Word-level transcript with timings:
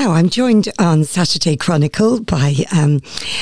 Now, 0.00 0.12
I'm 0.12 0.30
joined 0.30 0.66
on 0.78 1.04
Saturday 1.04 1.56
Chronicle 1.58 2.22
by 2.22 2.64
um, 2.72 3.00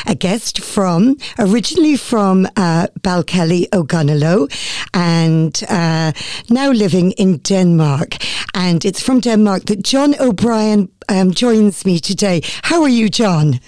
a 0.09 0.17
guest 0.17 0.61
from, 0.61 1.17
originally 1.39 1.97
from 1.97 2.49
uh, 2.57 2.89
Balkelly, 3.01 3.69
Ogonnelloe, 3.69 4.49
and 4.93 5.63
uh, 5.69 6.11
now 6.51 6.73
living 6.73 7.13
in 7.13 7.37
Denmark. 7.37 8.17
And 8.55 8.85
it's 8.85 9.01
from 9.01 9.21
Denmark 9.21 9.67
that 9.67 9.85
John 9.85 10.17
O'Brien 10.21 10.89
um, 11.09 11.31
joins 11.31 11.85
me 11.87 12.01
today. 12.01 12.41
How 12.65 12.83
are 12.83 12.89
you, 12.89 13.09
John? 13.09 13.61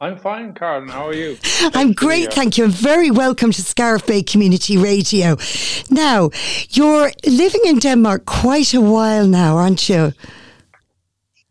I'm 0.00 0.16
fine, 0.16 0.54
Carolyn. 0.54 0.88
How 0.88 1.08
are 1.08 1.14
you? 1.14 1.36
I'm 1.74 1.92
great, 1.92 2.32
thank 2.32 2.56
you. 2.56 2.64
And 2.64 2.72
very 2.72 3.10
welcome 3.10 3.52
to 3.52 3.60
Scariff 3.60 4.06
Bay 4.06 4.22
Community 4.22 4.78
Radio. 4.78 5.36
Now, 5.90 6.30
you're 6.70 7.12
living 7.26 7.60
in 7.66 7.80
Denmark 7.80 8.24
quite 8.24 8.72
a 8.72 8.80
while 8.80 9.26
now, 9.26 9.58
aren't 9.58 9.90
you? 9.90 10.14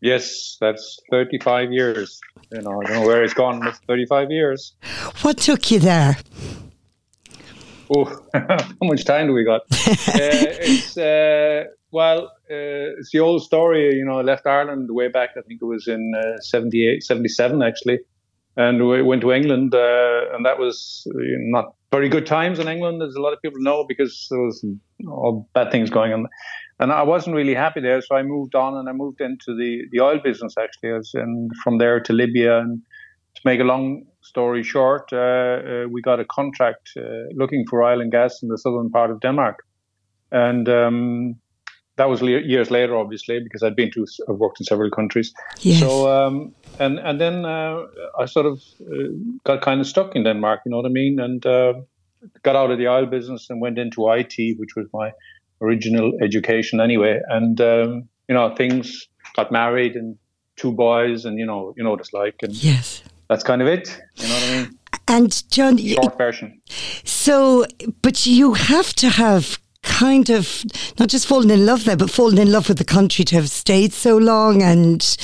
Yes, 0.00 0.56
that's 0.60 1.00
35 1.10 1.72
years. 1.72 2.20
You 2.52 2.62
know, 2.62 2.80
I 2.80 2.84
don't 2.84 3.00
know 3.00 3.06
where 3.06 3.24
it's 3.24 3.34
gone. 3.34 3.66
It's 3.66 3.78
35 3.80 4.30
years. 4.30 4.74
What 5.22 5.38
took 5.38 5.70
you 5.70 5.80
there? 5.80 6.16
Oh, 7.94 8.04
how 8.34 8.58
much 8.82 9.04
time 9.04 9.26
do 9.26 9.32
we 9.32 9.44
got? 9.44 9.62
uh, 9.72 9.88
it's 10.14 10.96
uh, 10.96 11.64
well, 11.90 12.26
uh, 12.50 12.98
it's 12.98 13.10
the 13.12 13.20
old 13.20 13.42
story. 13.42 13.94
You 13.96 14.04
know, 14.04 14.20
I 14.20 14.22
left 14.22 14.46
Ireland 14.46 14.88
way 14.90 15.08
back. 15.08 15.30
I 15.36 15.40
think 15.40 15.62
it 15.62 15.64
was 15.64 15.88
in 15.88 16.12
uh, 16.14 16.38
78, 16.42 17.02
77 17.02 17.62
actually, 17.62 17.98
and 18.56 18.86
we 18.86 19.02
went 19.02 19.22
to 19.22 19.32
England, 19.32 19.74
uh, 19.74 20.26
and 20.32 20.44
that 20.44 20.58
was 20.58 21.06
not 21.14 21.74
very 21.90 22.08
good 22.08 22.26
times 22.26 22.58
in 22.58 22.68
England, 22.68 23.02
as 23.02 23.14
a 23.14 23.20
lot 23.20 23.32
of 23.32 23.40
people 23.40 23.60
know, 23.60 23.84
because 23.88 24.28
there 24.30 24.40
was 24.40 24.64
all 25.08 25.48
bad 25.54 25.72
things 25.72 25.90
going 25.90 26.12
on 26.12 26.28
and 26.78 26.92
I 26.92 27.02
wasn't 27.02 27.36
really 27.36 27.54
happy 27.54 27.80
there, 27.80 28.00
so 28.00 28.16
I 28.16 28.22
moved 28.22 28.54
on 28.54 28.76
and 28.76 28.88
I 28.88 28.92
moved 28.92 29.20
into 29.20 29.54
the, 29.56 29.84
the 29.90 30.00
oil 30.00 30.20
business 30.22 30.54
actually, 30.58 30.90
and 31.14 31.50
from 31.62 31.78
there 31.78 32.00
to 32.00 32.12
Libya. 32.12 32.58
And 32.58 32.82
to 33.34 33.40
make 33.44 33.60
a 33.60 33.64
long 33.64 34.04
story 34.20 34.62
short, 34.62 35.12
uh, 35.12 35.16
uh, 35.16 35.84
we 35.90 36.02
got 36.02 36.20
a 36.20 36.24
contract 36.24 36.90
uh, 36.96 37.02
looking 37.34 37.64
for 37.68 37.82
oil 37.82 38.00
and 38.00 38.10
gas 38.10 38.42
in 38.42 38.48
the 38.48 38.58
southern 38.58 38.90
part 38.90 39.10
of 39.10 39.20
Denmark, 39.20 39.64
and 40.30 40.68
um, 40.68 41.36
that 41.96 42.08
was 42.08 42.22
years 42.22 42.70
later, 42.70 42.96
obviously, 42.96 43.40
because 43.40 43.62
I'd 43.62 43.76
been 43.76 43.90
to, 43.92 44.06
I've 44.28 44.36
worked 44.36 44.60
in 44.60 44.64
several 44.64 44.90
countries. 44.90 45.34
Yes. 45.60 45.80
So, 45.80 46.10
um, 46.10 46.54
and 46.78 46.98
and 47.00 47.20
then 47.20 47.44
uh, 47.44 47.82
I 48.18 48.26
sort 48.26 48.46
of 48.46 48.62
uh, 48.80 49.08
got 49.44 49.62
kind 49.62 49.80
of 49.80 49.86
stuck 49.86 50.14
in 50.14 50.22
Denmark, 50.22 50.60
you 50.64 50.70
know 50.70 50.76
what 50.76 50.86
I 50.86 50.92
mean, 50.92 51.18
and 51.18 51.44
uh, 51.44 51.74
got 52.42 52.56
out 52.56 52.70
of 52.70 52.78
the 52.78 52.88
oil 52.88 53.06
business 53.06 53.50
and 53.50 53.60
went 53.60 53.78
into 53.78 54.10
IT, 54.12 54.58
which 54.58 54.76
was 54.76 54.86
my 54.92 55.10
original 55.60 56.12
education 56.22 56.80
anyway. 56.80 57.20
And 57.28 57.60
um, 57.60 58.08
you 58.28 58.34
know, 58.34 58.54
things 58.54 59.08
got 59.34 59.50
married 59.52 59.94
and 59.96 60.16
two 60.56 60.72
boys, 60.72 61.24
and 61.24 61.38
you 61.38 61.46
know, 61.46 61.74
you 61.76 61.84
know 61.84 61.90
what 61.90 62.00
it's 62.00 62.12
like. 62.12 62.36
And 62.42 62.52
yes, 62.52 63.02
that's 63.28 63.44
kind 63.44 63.62
of 63.62 63.68
it. 63.68 63.88
You 64.16 64.28
know 64.28 64.34
what 64.34 64.42
I 64.42 64.62
mean? 64.62 64.78
And 65.08 65.50
John, 65.50 65.78
short 65.78 66.18
version. 66.18 66.60
So, 67.04 67.64
but 68.02 68.26
you 68.26 68.54
have 68.54 68.92
to 68.94 69.08
have 69.08 69.58
kind 69.82 70.28
of 70.28 70.64
not 70.98 71.08
just 71.08 71.26
fallen 71.26 71.50
in 71.50 71.64
love 71.64 71.84
there, 71.84 71.96
but 71.96 72.10
fallen 72.10 72.38
in 72.38 72.52
love 72.52 72.68
with 72.68 72.78
the 72.78 72.84
country 72.84 73.24
to 73.24 73.36
have 73.36 73.48
stayed 73.48 73.92
so 73.92 74.18
long. 74.18 74.62
And 74.62 75.16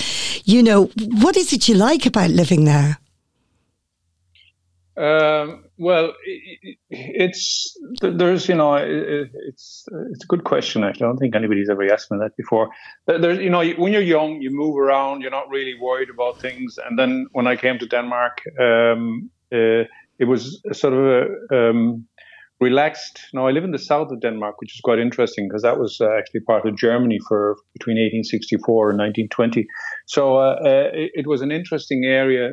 you 0.44 0.62
know, 0.62 0.90
what 1.20 1.36
is 1.36 1.52
it 1.52 1.68
you 1.68 1.74
like 1.74 2.06
about 2.06 2.30
living 2.30 2.64
there? 2.64 2.98
Um, 4.96 5.64
well, 5.76 6.14
it's 6.90 7.76
there's 8.00 8.48
you 8.48 8.54
know 8.54 8.76
it's 8.76 9.86
it's 10.12 10.24
a 10.24 10.26
good 10.28 10.44
question 10.44 10.84
actually. 10.84 11.06
I 11.06 11.08
don't 11.08 11.18
think 11.18 11.34
anybody's 11.34 11.68
ever 11.68 11.92
asked 11.92 12.12
me 12.12 12.18
that 12.18 12.36
before. 12.36 12.70
There's 13.06 13.38
you 13.38 13.50
know 13.50 13.64
when 13.72 13.92
you're 13.92 14.02
young, 14.02 14.40
you 14.40 14.50
move 14.50 14.78
around, 14.78 15.22
you're 15.22 15.32
not 15.32 15.48
really 15.48 15.74
worried 15.80 16.10
about 16.10 16.40
things. 16.40 16.78
And 16.78 16.96
then 16.98 17.26
when 17.32 17.48
I 17.48 17.56
came 17.56 17.78
to 17.80 17.86
Denmark, 17.86 18.42
um, 18.60 19.30
uh, 19.52 19.84
it 20.18 20.26
was 20.28 20.62
sort 20.72 20.94
of 20.94 21.04
a 21.50 21.70
um, 21.70 22.06
relaxed. 22.64 23.20
Now 23.32 23.46
I 23.48 23.50
live 23.50 23.64
in 23.68 23.74
the 23.78 23.84
south 23.92 24.10
of 24.10 24.20
Denmark, 24.20 24.54
which 24.60 24.74
is 24.74 24.80
quite 24.80 24.98
interesting 24.98 25.48
because 25.48 25.62
that 25.62 25.78
was 25.78 25.92
uh, 26.00 26.06
actually 26.18 26.40
part 26.40 26.66
of 26.66 26.76
Germany 26.76 27.18
for 27.28 27.56
between 27.76 27.96
1864 27.96 28.90
and 28.90 28.98
1920. 28.98 29.66
So 30.06 30.36
uh, 30.38 30.56
uh, 30.70 30.88
it, 31.02 31.10
it, 31.20 31.26
was 31.26 31.40
an 31.42 31.52
interesting 31.52 32.04
area. 32.04 32.44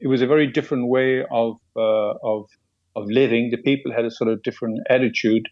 It 0.00 0.08
was 0.08 0.22
a 0.22 0.26
very 0.26 0.46
different 0.58 0.88
way 0.96 1.10
of 1.42 1.56
uh, 1.76 2.12
of 2.32 2.40
of 2.98 3.04
living. 3.20 3.50
The 3.50 3.62
people 3.70 3.92
had 3.92 4.04
a 4.04 4.10
sort 4.10 4.30
of 4.32 4.42
different 4.42 4.78
attitude. 4.88 5.44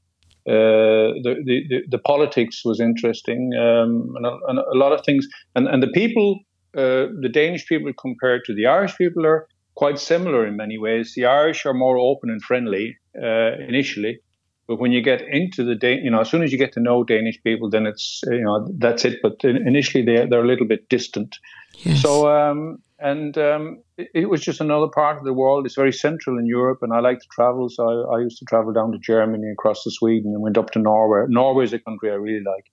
Uh, 0.47 1.17
the, 1.25 1.33
the, 1.49 1.79
the 1.95 1.99
politics 1.99 2.57
was 2.67 2.79
interesting, 2.79 3.53
um, 3.59 3.93
and, 4.17 4.27
a, 4.27 4.33
and, 4.49 4.59
a, 4.59 4.77
lot 4.85 4.93
of 4.93 5.01
things. 5.07 5.27
And, 5.57 5.67
and 5.67 5.83
the 5.83 5.93
people, 6.01 6.41
uh, 6.77 7.07
the 7.25 7.31
Danish 7.33 7.67
people 7.67 7.91
compared 7.99 8.43
to 8.45 8.55
the 8.55 8.67
Irish 8.67 8.95
people 8.99 9.25
are 9.25 9.49
quite 9.75 9.99
similar 9.99 10.47
in 10.47 10.57
many 10.57 10.79
ways. 10.79 11.15
The 11.15 11.27
Irish 11.27 11.67
are 11.67 11.75
more 11.75 11.99
open 11.99 12.31
and 12.31 12.43
friendly 12.43 12.97
uh, 13.21 13.59
initially, 13.69 14.21
but 14.67 14.79
when 14.79 14.93
you 14.93 15.03
get 15.03 15.23
into 15.23 15.65
the 15.65 15.75
Dan- 15.75 16.05
you 16.05 16.11
know, 16.11 16.21
as 16.21 16.31
soon 16.31 16.43
as 16.43 16.53
you 16.53 16.59
get 16.59 16.73
to 16.73 16.81
know 16.81 17.05
Danish 17.05 17.43
people, 17.43 17.71
then 17.71 17.87
it's 17.87 18.23
you 18.27 18.45
know 18.45 18.67
that's 18.79 19.05
it. 19.05 19.19
But 19.23 19.43
initially 19.43 20.05
they 20.05 20.27
they're 20.27 20.45
a 20.45 20.47
little 20.47 20.67
bit 20.67 20.89
distant. 20.89 21.37
Yes. 21.85 22.01
So 22.03 22.29
um, 22.29 22.79
and 22.99 23.37
um, 23.37 23.83
it, 23.99 24.09
it, 24.15 24.31
was 24.31 24.41
just 24.41 24.61
another 24.61 24.87
part 24.87 25.19
of 25.19 25.25
the 25.25 25.33
world. 25.33 25.67
It's 25.67 25.75
very 25.75 25.93
central 25.93 26.39
in 26.39 26.47
Europe, 26.47 26.79
and 26.83 26.93
I 26.93 27.01
like 27.01 27.19
to 27.19 27.29
travel. 27.31 27.69
So 27.69 27.87
I, 27.87 28.17
I, 28.17 28.21
used 28.21 28.39
to 28.39 28.45
travel 28.47 28.73
down 28.73 28.93
to 28.93 28.99
Germany, 28.99 29.51
across 29.51 29.83
to 29.83 29.91
Sweden, 29.91 30.33
and 30.33 30.41
went 30.41 30.57
up 30.57 30.71
to 30.71 30.79
Norway. 30.79 31.27
Norway 31.29 31.65
is 31.65 31.73
a 31.73 31.79
country 31.79 32.11
I 32.11 32.15
really 32.15 32.45
like. 32.45 32.65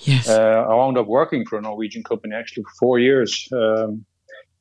Yes. 0.00 0.28
Uh, 0.28 0.66
I 0.68 0.74
wound 0.74 0.96
up 0.96 1.06
working 1.06 1.44
for 1.44 1.58
a 1.58 1.62
Norwegian 1.62 2.02
company 2.04 2.34
actually 2.34 2.62
for 2.64 2.74
four 2.78 2.98
years. 2.98 3.48
Um, 3.52 4.04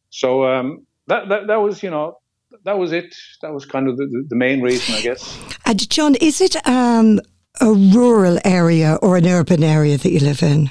so 0.10 0.46
um, 0.46 0.86
that, 1.10 1.30
that 1.30 1.48
that 1.48 1.58
was 1.58 1.84
you 1.84 1.90
know 1.90 2.18
that 2.64 2.78
was 2.78 2.92
it. 2.92 3.16
That 3.42 3.54
was 3.54 3.66
kind 3.66 3.88
of 3.88 3.98
the, 3.98 4.26
the 4.28 4.36
main 4.36 4.62
reason, 4.62 4.96
I 4.96 5.02
guess. 5.02 5.38
And 5.66 5.90
John, 5.90 6.16
is 6.16 6.42
it 6.42 6.56
um, 6.68 7.20
a 7.62 7.72
rural 7.72 8.40
area 8.44 8.98
or 9.02 9.18
an 9.18 9.28
urban 9.28 9.64
area 9.64 9.98
that 9.98 10.12
you 10.12 10.20
live 10.20 10.42
in? 10.42 10.70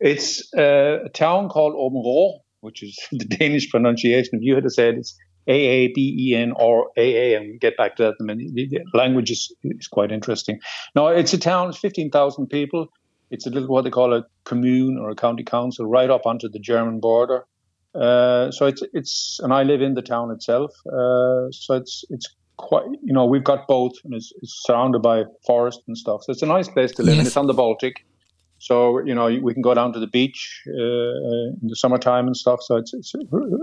It's 0.00 0.52
uh, 0.54 1.04
a 1.06 1.08
town 1.08 1.48
called 1.48 1.74
Aabenraa, 1.74 2.40
which 2.60 2.82
is 2.82 2.98
the 3.12 3.24
Danish 3.24 3.70
pronunciation. 3.70 4.38
If 4.38 4.42
you 4.42 4.54
had 4.54 4.70
said 4.70 4.94
it's 4.94 5.16
A 5.46 5.52
A 5.52 5.88
B 5.88 6.30
E 6.30 6.34
N 6.34 6.52
or 6.56 6.90
A 6.96 7.32
A, 7.32 7.36
and 7.36 7.48
we'll 7.48 7.58
get 7.58 7.76
back 7.76 7.96
to 7.96 8.04
that 8.04 8.14
in 8.20 8.30
a 8.30 8.34
minute. 8.34 8.54
The 8.54 8.84
language 8.94 9.30
is, 9.30 9.54
is 9.64 9.88
quite 9.88 10.12
interesting. 10.12 10.60
No, 10.94 11.08
it's 11.08 11.32
a 11.32 11.38
town, 11.38 11.70
it's 11.70 11.78
15,000 11.78 12.46
people. 12.46 12.88
It's 13.30 13.46
a 13.46 13.50
little 13.50 13.68
what 13.68 13.84
they 13.84 13.90
call 13.90 14.14
a 14.14 14.24
commune 14.44 14.96
or 14.98 15.10
a 15.10 15.14
county 15.14 15.44
council 15.44 15.84
right 15.84 16.08
up 16.08 16.24
onto 16.24 16.48
the 16.48 16.58
German 16.58 16.98
border. 16.98 17.44
Uh, 18.00 18.50
so 18.50 18.66
it's 18.66 18.82
it's 18.92 19.40
and 19.42 19.52
I 19.52 19.62
live 19.62 19.82
in 19.82 19.94
the 19.94 20.02
town 20.02 20.30
itself. 20.30 20.72
Uh, 20.86 21.50
so 21.50 21.74
it's 21.74 22.04
it's 22.10 22.28
quite 22.56 22.84
you 23.02 23.12
know 23.12 23.24
we've 23.24 23.44
got 23.44 23.66
both 23.66 23.92
and 24.04 24.14
it's, 24.14 24.32
it's, 24.42 24.62
surrounded 24.66 25.00
by 25.00 25.24
forest 25.46 25.82
and 25.86 25.96
stuff. 25.96 26.22
So 26.24 26.32
it's 26.32 26.42
a 26.42 26.46
nice 26.46 26.68
place 26.68 26.92
to 26.92 27.02
live 27.02 27.14
yes. 27.14 27.18
and 27.18 27.26
it's 27.26 27.36
on 27.36 27.46
the 27.46 27.54
Baltic. 27.54 28.04
So 28.58 28.98
you 29.04 29.14
know 29.14 29.26
we 29.26 29.52
can 29.54 29.62
go 29.62 29.74
down 29.74 29.92
to 29.92 30.00
the 30.00 30.06
beach 30.06 30.62
uh, 30.66 30.72
in 30.72 31.68
the 31.68 31.76
summertime 31.76 32.26
and 32.26 32.36
stuff. 32.36 32.60
So 32.62 32.76
it's, 32.76 32.92
it's 32.92 33.14
a 33.14 33.20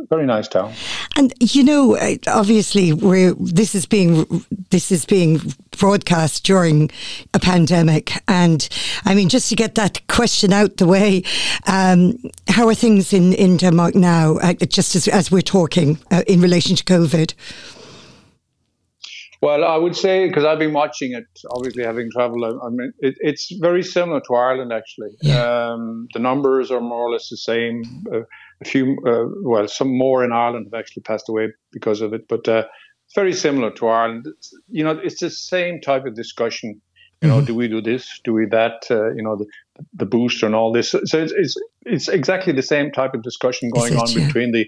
very 0.10 0.26
nice 0.26 0.48
town. 0.48 0.74
And 1.18 1.34
you 1.40 1.64
know, 1.64 1.98
obviously, 2.28 2.94
we 2.94 3.34
this 3.40 3.76
is 3.76 3.86
being 3.86 4.26
this 4.70 4.92
is 4.92 5.06
being 5.06 5.42
broadcast 5.78 6.46
during 6.46 6.90
a 7.34 7.40
pandemic, 7.40 8.14
and 8.28 8.68
I 9.04 9.16
mean, 9.16 9.30
just 9.30 9.50
to 9.50 9.56
get 9.56 9.76
that 9.76 10.06
question 10.08 10.54
out 10.54 10.78
the 10.78 10.88
way, 10.88 11.24
um, 11.68 12.18
how 12.48 12.68
are 12.68 12.76
things 12.76 13.12
in 13.14 13.34
in 13.34 13.58
Denmark 13.58 13.96
now? 13.96 14.38
Uh, 14.38 14.54
just 14.54 14.96
as 14.96 15.08
as 15.08 15.30
we're 15.30 15.42
talking 15.42 16.00
uh, 16.12 16.24
in 16.28 16.42
relation 16.42 16.76
to 16.76 16.84
COVID. 16.84 17.34
Well, 19.46 19.64
I 19.64 19.78
would 19.78 19.96
say 19.96 20.28
because 20.28 20.44
I've 20.44 20.58
been 20.58 20.74
watching 20.74 21.14
it, 21.14 21.26
obviously 21.52 21.84
having 21.84 22.10
traveled, 22.10 22.60
I, 22.64 22.70
mean, 22.70 22.92
it, 22.98 23.16
it's 23.20 23.52
very 23.62 23.84
similar 23.84 24.20
to 24.22 24.34
Ireland 24.34 24.74
actually. 24.74 25.12
Yeah. 25.22 25.68
Um, 25.68 26.08
the 26.14 26.20
numbers 26.20 26.72
are 26.72 26.82
more 26.82 27.04
or 27.08 27.12
less 27.12 27.30
the 27.30 27.38
same. 27.38 27.84
Uh, 28.12 28.22
a 28.62 28.66
few, 28.66 28.98
uh, 29.06 29.26
well, 29.44 29.68
some 29.68 29.96
more 29.96 30.24
in 30.24 30.32
Ireland 30.32 30.70
have 30.72 30.80
actually 30.80 31.04
passed 31.04 31.30
away 31.30 31.50
because 31.72 32.02
of 32.02 32.14
it, 32.14 32.28
but 32.28 32.48
uh, 32.48 32.64
it's 33.06 33.14
very 33.14 33.34
similar 33.34 33.70
to 33.72 33.88
Ireland. 33.88 34.26
It's, 34.26 34.52
you 34.68 34.84
know, 34.84 34.98
it's 34.98 35.20
the 35.20 35.30
same 35.30 35.80
type 35.80 36.06
of 36.06 36.16
discussion. 36.16 36.82
You 37.22 37.28
know, 37.30 37.38
mm-hmm. 37.38 37.46
do 37.46 37.56
we 37.56 37.68
do 37.68 37.82
this? 37.82 38.20
Do 38.24 38.34
we 38.34 38.48
that? 38.48 38.88
Uh, 38.90 39.14
you 39.14 39.22
know, 39.22 39.36
the 39.36 39.46
the 39.94 40.06
booster 40.06 40.48
and 40.48 40.56
all 40.56 40.72
this. 40.74 40.90
So 40.92 41.00
it's, 41.04 41.34
it's 41.34 41.56
it's 41.86 42.08
exactly 42.08 42.52
the 42.52 42.62
same 42.64 42.92
type 42.92 43.14
of 43.14 43.22
discussion 43.24 43.70
going 43.70 43.94
it, 43.94 44.00
on 44.00 44.10
yeah. 44.10 44.26
between 44.26 44.52
the 44.52 44.68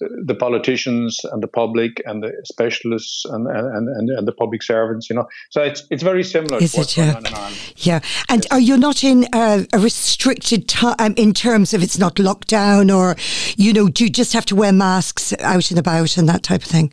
the 0.00 0.34
politicians 0.34 1.18
and 1.32 1.42
the 1.42 1.48
public 1.48 2.02
and 2.04 2.22
the 2.22 2.32
specialists 2.44 3.24
and 3.26 3.46
and, 3.46 3.88
and, 3.88 4.10
and 4.10 4.28
the 4.28 4.32
public 4.32 4.62
servants, 4.62 5.08
you 5.10 5.16
know. 5.16 5.26
So 5.50 5.62
it's 5.62 5.84
it's 5.90 6.02
very 6.02 6.24
similar 6.24 6.58
Is 6.62 6.72
to 6.72 6.80
it, 6.80 6.96
yeah. 6.96 7.12
going 7.12 7.16
on 7.16 7.26
in 7.26 7.34
Ireland. 7.34 7.72
Yeah. 7.76 8.00
And 8.28 8.44
yes. 8.44 8.52
are 8.52 8.60
you 8.60 8.76
not 8.76 9.04
in 9.04 9.26
a, 9.34 9.66
a 9.72 9.78
restricted 9.78 10.68
time 10.68 10.96
um, 10.98 11.14
in 11.16 11.34
terms 11.34 11.74
of 11.74 11.82
it's 11.82 11.98
not 11.98 12.16
lockdown 12.16 12.94
or, 12.94 13.16
you 13.56 13.72
know, 13.72 13.88
do 13.88 14.04
you 14.04 14.10
just 14.10 14.32
have 14.32 14.46
to 14.46 14.56
wear 14.56 14.72
masks 14.72 15.34
out 15.40 15.70
and 15.70 15.78
about 15.78 16.16
and 16.16 16.28
that 16.28 16.42
type 16.42 16.62
of 16.62 16.68
thing? 16.68 16.92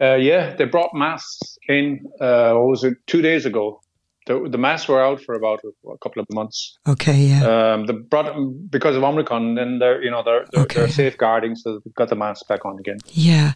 Uh, 0.00 0.14
yeah, 0.14 0.54
they 0.56 0.64
brought 0.64 0.94
masks 0.94 1.58
in, 1.68 2.06
uh, 2.20 2.54
what 2.54 2.68
was 2.68 2.84
it, 2.84 2.94
two 3.06 3.20
days 3.20 3.44
ago. 3.44 3.82
The, 4.26 4.48
the 4.48 4.58
masks 4.58 4.88
were 4.88 5.02
out 5.02 5.22
for 5.22 5.34
about 5.34 5.60
a, 5.64 5.88
a 5.88 5.98
couple 5.98 6.20
of 6.22 6.28
months. 6.32 6.78
Okay, 6.86 7.16
yeah. 7.16 7.72
Um, 7.72 7.86
the 7.86 7.94
brought 7.94 8.34
because 8.70 8.96
of 8.96 9.02
Omicron, 9.02 9.54
then 9.54 9.78
they're 9.78 10.02
you 10.02 10.10
know 10.10 10.22
they're 10.22 10.44
they're, 10.52 10.62
okay. 10.64 10.80
they're 10.80 10.88
safeguarding, 10.88 11.56
so 11.56 11.80
they've 11.84 11.94
got 11.94 12.08
the 12.08 12.16
masks 12.16 12.44
back 12.48 12.64
on 12.64 12.78
again. 12.78 12.98
Yeah, 13.06 13.52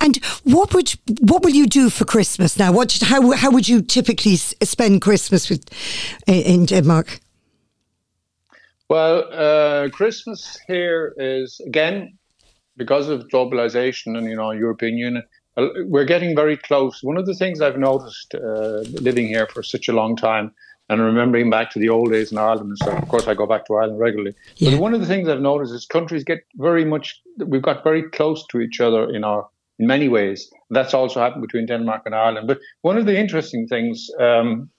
and 0.00 0.16
what 0.44 0.74
would 0.74 0.94
what 1.20 1.42
will 1.42 1.54
you 1.54 1.66
do 1.66 1.90
for 1.90 2.04
Christmas 2.04 2.58
now? 2.58 2.72
What 2.72 2.98
how 3.02 3.32
how 3.32 3.50
would 3.50 3.68
you 3.68 3.82
typically 3.82 4.36
spend 4.36 5.00
Christmas 5.00 5.48
with 5.48 5.64
in 6.26 6.66
Denmark? 6.66 7.20
Well, 8.88 9.24
uh, 9.32 9.88
Christmas 9.88 10.58
here 10.66 11.14
is 11.16 11.60
again 11.66 12.18
because 12.76 13.08
of 13.08 13.28
globalization 13.28 14.18
and 14.18 14.26
you 14.26 14.36
know 14.36 14.50
European 14.50 14.98
Union 14.98 15.22
we're 15.56 16.04
getting 16.04 16.34
very 16.34 16.56
close. 16.56 17.02
One 17.02 17.16
of 17.16 17.26
the 17.26 17.34
things 17.34 17.60
I've 17.60 17.78
noticed 17.78 18.34
uh, 18.34 18.80
living 19.00 19.28
here 19.28 19.46
for 19.46 19.62
such 19.62 19.88
a 19.88 19.92
long 19.92 20.16
time 20.16 20.52
and 20.88 21.00
remembering 21.00 21.50
back 21.50 21.70
to 21.72 21.78
the 21.78 21.88
old 21.88 22.10
days 22.10 22.32
in 22.32 22.38
Ireland 22.38 22.68
and 22.68 22.78
stuff, 22.78 23.02
of 23.02 23.08
course, 23.08 23.26
I 23.26 23.34
go 23.34 23.46
back 23.46 23.66
to 23.66 23.74
Ireland 23.74 23.98
regularly. 23.98 24.34
Yeah. 24.56 24.72
But 24.72 24.80
one 24.80 24.94
of 24.94 25.00
the 25.00 25.06
things 25.06 25.28
I've 25.28 25.40
noticed 25.40 25.72
is 25.72 25.86
countries 25.86 26.24
get 26.24 26.44
very 26.56 26.84
much, 26.84 27.20
we've 27.46 27.62
got 27.62 27.84
very 27.84 28.02
close 28.10 28.46
to 28.48 28.60
each 28.60 28.80
other 28.80 29.08
in 29.14 29.24
our, 29.24 29.48
in 29.78 29.86
many 29.86 30.08
ways. 30.08 30.50
That's 30.70 30.94
also 30.94 31.20
happened 31.20 31.42
between 31.42 31.66
Denmark 31.66 32.02
and 32.06 32.14
Ireland. 32.14 32.48
But 32.48 32.58
one 32.82 32.98
of 32.98 33.06
the 33.06 33.18
interesting 33.18 33.66
things 33.66 34.10
um, 34.18 34.70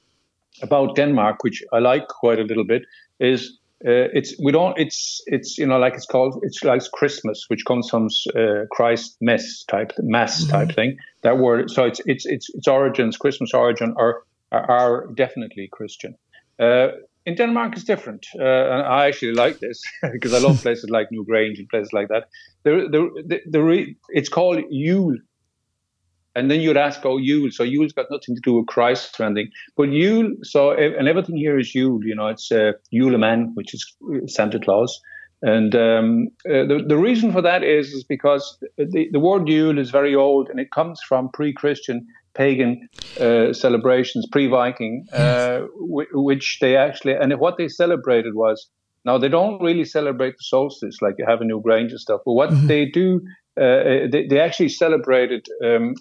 about 0.61 0.95
Denmark, 0.95 1.43
which 1.43 1.63
I 1.71 1.79
like 1.79 2.07
quite 2.07 2.39
a 2.39 2.43
little 2.43 2.65
bit, 2.65 2.83
is 3.19 3.57
uh, 3.85 4.07
it's 4.13 4.33
we 4.39 4.51
don't 4.51 4.77
it's 4.79 5.21
it's 5.25 5.57
you 5.57 5.65
know 5.65 5.77
like 5.77 5.93
it's 5.93 6.05
called 6.05 6.39
it's 6.43 6.63
like 6.63 6.81
Christmas, 6.93 7.45
which 7.49 7.65
comes 7.65 7.89
from 7.89 8.07
uh, 8.35 8.65
Christ 8.71 9.17
mess 9.19 9.63
type 9.65 9.91
mass 9.99 10.41
mm-hmm. 10.41 10.51
type 10.51 10.75
thing. 10.75 10.97
That 11.23 11.37
word, 11.37 11.69
so 11.69 11.83
it's 11.83 11.99
it's 12.05 12.25
it's 12.25 12.49
its 12.53 12.67
origins, 12.67 13.17
Christmas 13.17 13.53
origin 13.53 13.93
are 13.97 14.23
are, 14.51 14.71
are 14.71 15.07
definitely 15.15 15.67
Christian. 15.71 16.15
Uh, 16.59 16.89
in 17.25 17.35
Denmark, 17.35 17.73
it's 17.73 17.83
different, 17.83 18.25
uh, 18.39 18.43
and 18.43 18.81
I 18.83 19.07
actually 19.07 19.33
like 19.33 19.59
this 19.59 19.81
because 20.13 20.33
I 20.33 20.39
love 20.39 20.61
places 20.61 20.89
like 20.89 21.09
Newgrange 21.09 21.59
and 21.59 21.67
places 21.67 21.91
like 21.91 22.07
that. 22.07 22.29
The 22.63 22.87
the 22.89 23.23
the, 23.27 23.41
the 23.49 23.61
re, 23.61 23.95
it's 24.09 24.29
called 24.29 24.63
Yule 24.69 25.17
and 26.35 26.49
then 26.49 26.61
you'd 26.61 26.77
ask, 26.77 27.05
oh, 27.05 27.17
Yule. 27.17 27.51
So 27.51 27.63
Yule's 27.63 27.93
got 27.93 28.07
nothing 28.09 28.35
to 28.35 28.41
do 28.41 28.55
with 28.55 28.67
Christ 28.67 29.19
or 29.19 29.25
anything. 29.25 29.51
But 29.77 29.89
Yule, 29.89 30.31
so, 30.41 30.71
and 30.71 31.07
everything 31.07 31.37
here 31.37 31.59
is 31.59 31.73
Yule, 31.75 31.99
you 32.03 32.15
know, 32.15 32.27
it's 32.27 32.51
uh, 32.51 32.71
Yule 32.89 33.17
man, 33.17 33.51
which 33.53 33.73
is 33.73 33.95
Santa 34.27 34.59
Claus. 34.59 34.99
And 35.43 35.75
um, 35.75 36.27
uh, 36.47 36.65
the, 36.65 36.83
the 36.87 36.97
reason 36.97 37.33
for 37.33 37.41
that 37.41 37.63
is, 37.63 37.89
is 37.89 38.03
because 38.03 38.57
the, 38.77 39.09
the 39.11 39.19
word 39.19 39.47
Yule 39.47 39.77
is 39.77 39.91
very 39.91 40.15
old 40.15 40.49
and 40.49 40.59
it 40.59 40.71
comes 40.71 41.01
from 41.07 41.29
pre 41.33 41.53
Christian 41.53 42.07
pagan 42.33 42.87
uh, 43.19 43.53
celebrations, 43.53 44.25
pre 44.31 44.47
Viking, 44.47 45.05
uh, 45.13 45.63
w- 45.79 46.07
which 46.13 46.59
they 46.61 46.77
actually, 46.77 47.13
and 47.13 47.37
what 47.39 47.57
they 47.57 47.67
celebrated 47.67 48.35
was 48.35 48.69
now 49.05 49.17
they 49.17 49.27
don't 49.27 49.61
really 49.61 49.83
celebrate 49.83 50.31
the 50.31 50.43
solstice 50.43 51.01
like 51.01 51.15
you 51.17 51.25
have 51.27 51.41
in 51.41 51.49
Newgrange 51.49 51.89
and 51.89 51.99
stuff, 51.99 52.21
but 52.25 52.33
what 52.33 52.49
mm-hmm. 52.49 52.67
they 52.67 52.85
do 52.85 53.21
uh, 53.55 54.07
they, 54.11 54.25
they 54.27 54.39
actually 54.39 54.69
celebrated 54.69 55.47
um, 55.63 55.93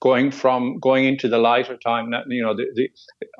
going 0.00 0.30
from 0.30 0.78
going 0.78 1.04
into 1.04 1.28
the 1.28 1.38
lighter 1.38 1.76
time. 1.76 2.12
You 2.28 2.42
know, 2.42 2.56
the, 2.56 2.66
the, 2.74 2.90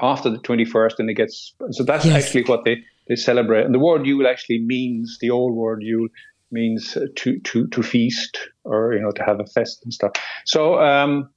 after 0.00 0.28
the 0.28 0.38
twenty 0.38 0.64
first, 0.64 1.00
and 1.00 1.08
it 1.08 1.14
gets 1.14 1.54
so 1.70 1.82
that's 1.82 2.04
yes. 2.04 2.24
actually 2.24 2.44
what 2.44 2.64
they 2.64 2.76
they 3.08 3.16
celebrate. 3.16 3.64
And 3.64 3.74
the 3.74 3.78
word 3.78 4.06
Yule 4.06 4.26
actually 4.26 4.60
means 4.60 5.18
the 5.20 5.30
old 5.30 5.54
word 5.54 5.82
Yule 5.82 6.08
means 6.50 6.96
to 7.16 7.38
to 7.38 7.66
to 7.68 7.82
feast 7.82 8.38
or 8.64 8.92
you 8.92 9.00
know 9.00 9.12
to 9.12 9.22
have 9.24 9.40
a 9.40 9.46
fest 9.46 9.80
and 9.84 9.92
stuff. 9.92 10.12
So. 10.44 10.78
Um, 10.78 11.30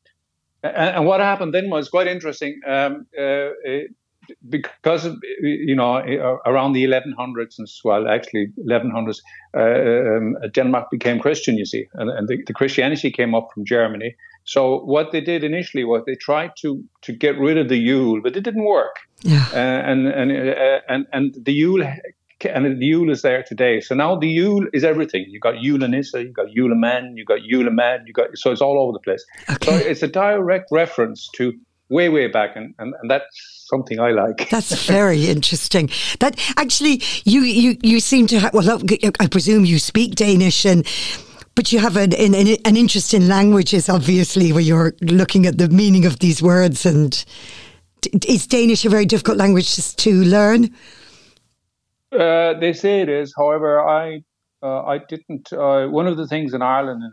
and, 0.64 0.96
and 0.96 1.06
what 1.06 1.20
happened 1.20 1.54
then 1.54 1.70
was 1.70 1.90
quite 1.90 2.08
interesting. 2.08 2.60
Um, 2.66 3.06
uh, 3.16 3.50
because 4.50 5.06
of, 5.06 5.18
you 5.42 5.76
know 5.76 5.98
around 6.46 6.74
the 6.74 6.84
1100s 6.86 7.60
as 7.62 7.80
well 7.84 8.08
actually 8.08 8.48
1100s 8.68 9.22
uh, 9.56 10.18
um, 10.18 10.36
Denmark 10.54 10.90
became 10.92 11.20
Christian 11.20 11.58
you 11.58 11.66
see 11.66 11.88
and, 11.94 12.10
and 12.10 12.28
the, 12.28 12.42
the, 12.46 12.54
Christianity 12.54 13.12
came 13.12 13.36
up 13.36 13.50
from 13.54 13.66
Germany 13.66 14.16
so 14.44 14.80
what 14.80 15.12
they 15.12 15.22
did 15.22 15.44
initially 15.44 15.84
was 15.84 16.04
they 16.06 16.16
tried 16.16 16.52
to 16.62 16.84
to 17.02 17.14
get 17.14 17.38
rid 17.38 17.58
of 17.58 17.70
the 17.70 17.78
Yule 17.78 18.22
but 18.22 18.36
it 18.36 18.42
didn't 18.42 18.66
work 18.66 18.96
yeah. 19.22 19.46
uh, 19.54 19.58
and 19.58 20.08
and 20.08 20.32
uh, 20.32 20.80
and 20.88 21.06
and 21.12 21.36
the 21.46 21.54
Yule 21.54 21.84
and 22.44 22.80
the 22.80 22.86
Yule 22.86 23.10
is 23.12 23.22
there 23.22 23.44
today. 23.44 23.80
So 23.80 23.96
now 23.96 24.16
the 24.18 24.28
Yule 24.28 24.68
is 24.74 24.84
everything. 24.84 25.26
You 25.30 25.40
got 25.40 25.62
Yule 25.62 25.88
Nissa, 25.88 26.24
you 26.24 26.32
got 26.32 26.52
Yule 26.52 26.76
Man, 26.76 27.14
you 27.16 27.26
got 27.26 27.44
Yule 27.44 27.72
Man, 27.72 28.04
you 28.06 28.14
got 28.14 28.38
so 28.38 28.52
it's 28.52 28.62
all 28.62 28.80
over 28.80 28.92
the 28.92 29.00
place. 29.00 29.26
Okay. 29.50 29.66
So 29.66 29.90
it's 29.90 30.04
a 30.04 30.08
direct 30.08 30.70
reference 30.72 31.30
to 31.36 31.54
way 31.90 32.10
way 32.10 32.28
back 32.28 32.56
and, 32.56 32.74
and, 32.80 32.94
and 33.02 33.12
that's 33.12 33.26
something 33.68 34.00
i 34.00 34.12
like. 34.12 34.50
That's 34.52 34.86
very 34.86 35.28
interesting. 35.28 35.90
That 36.20 36.40
actually 36.58 37.02
you 37.26 37.42
you 37.42 37.78
you 37.82 38.00
seem 38.00 38.28
to 38.28 38.40
have 38.40 38.54
well 38.54 38.82
i 39.20 39.28
presume 39.28 39.66
you 39.66 39.80
speak 39.80 40.16
danish 40.16 40.66
and 40.66 40.86
but 41.56 41.72
you 41.72 41.80
have 41.80 41.96
an, 41.96 42.14
an, 42.14 42.58
an 42.66 42.78
interest 42.78 43.14
in 43.14 43.28
languages 43.28 43.90
obviously 43.90 44.52
where 44.52 44.62
you're 44.62 44.94
looking 45.02 45.46
at 45.46 45.58
the 45.58 45.70
meaning 45.70 46.06
of 46.06 46.20
these 46.20 46.42
words 46.42 46.86
and 46.86 47.26
is 48.28 48.46
danish 48.46 48.86
a 48.86 48.90
very 48.90 49.06
difficult 49.06 49.38
language 49.38 49.96
to 49.96 50.12
learn? 50.24 50.70
Uh, 52.12 52.54
they 52.60 52.72
say 52.72 53.02
it 53.02 53.10
is. 53.10 53.34
However 53.36 53.82
i 53.82 54.22
uh, 54.66 54.84
I 54.84 54.98
didn't. 54.98 55.54
Uh, 55.54 55.88
one 55.88 56.08
of 56.08 56.18
the 56.18 56.28
things 56.28 56.54
in 56.56 56.62
Ireland, 56.64 57.04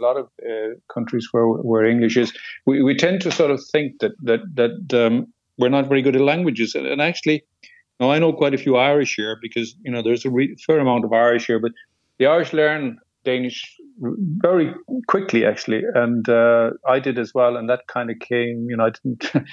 a 0.00 0.04
lot 0.04 0.16
of 0.16 0.26
uh, 0.48 0.74
countries 0.92 1.28
where 1.32 1.46
where 1.46 1.84
English 1.84 2.16
is, 2.16 2.32
we, 2.66 2.82
we 2.82 2.94
tend 2.96 3.20
to 3.22 3.30
sort 3.30 3.50
of 3.50 3.60
think 3.72 4.00
that 4.00 4.12
that 4.22 4.40
that 4.54 5.06
um, 5.06 5.26
we're 5.58 5.68
not 5.68 5.88
very 5.88 6.02
good 6.02 6.16
at 6.16 6.22
languages. 6.22 6.74
And, 6.74 6.86
and 6.86 7.00
actually, 7.02 7.44
I 8.00 8.18
know 8.18 8.32
quite 8.32 8.54
a 8.54 8.58
few 8.58 8.76
Irish 8.76 9.16
here 9.16 9.38
because 9.40 9.74
you 9.82 9.90
know 9.92 10.02
there's 10.02 10.24
a 10.24 10.30
re- 10.30 10.56
fair 10.66 10.78
amount 10.78 11.04
of 11.04 11.12
Irish 11.12 11.46
here, 11.46 11.58
but 11.58 11.72
the 12.18 12.26
Irish 12.26 12.52
learn 12.52 12.98
Danish 13.24 13.76
very 14.38 14.74
quickly 15.08 15.44
actually, 15.44 15.82
and 15.94 16.28
uh, 16.28 16.70
I 16.88 16.98
did 16.98 17.18
as 17.18 17.32
well. 17.34 17.56
And 17.56 17.68
that 17.68 17.86
kind 17.86 18.10
of 18.10 18.18
came, 18.18 18.66
you 18.68 18.76
know, 18.76 18.86
I 18.86 18.90
didn't. 18.90 19.30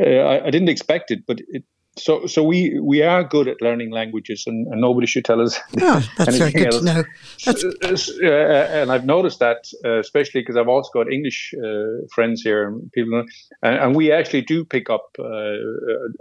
I, 0.00 0.40
I, 0.46 0.50
didn't 0.50 0.70
expect 0.70 1.10
it, 1.10 1.26
but 1.26 1.40
it, 1.48 1.64
so 1.96 2.26
so 2.26 2.42
we 2.42 2.78
we 2.80 3.02
are 3.02 3.22
good 3.22 3.48
at 3.48 3.60
learning 3.60 3.90
languages 3.90 4.44
and, 4.46 4.66
and 4.68 4.80
nobody 4.80 5.06
should 5.06 5.24
tell 5.24 5.40
us 5.40 5.60
oh, 5.80 6.08
that's 6.16 6.36
very 6.38 6.52
good 6.52 6.66
else. 6.66 6.78
to 6.78 6.84
know 6.84 7.04
that's... 7.44 8.10
Uh, 8.22 8.68
and 8.72 8.90
i've 8.90 9.04
noticed 9.04 9.40
that 9.40 9.66
uh, 9.84 9.98
especially 9.98 10.40
because 10.40 10.56
i've 10.56 10.68
also 10.68 10.90
got 10.94 11.12
english 11.12 11.54
uh, 11.62 12.06
friends 12.14 12.40
here 12.40 12.66
and 12.66 12.90
people 12.92 13.24
and, 13.62 13.76
and, 13.76 13.94
we 13.94 14.10
actually 14.10 14.40
do 14.40 14.64
pick 14.64 14.88
up 14.88 15.10
uh, 15.18 15.24
uh 15.24 15.56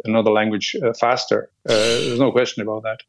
another 0.03 0.31
language 0.31 0.75
uh, 0.83 0.91
faster 1.00 1.50
there's 1.65 2.19
no 2.19 2.31
question 2.31 2.62
about 2.62 2.83
that 2.83 3.00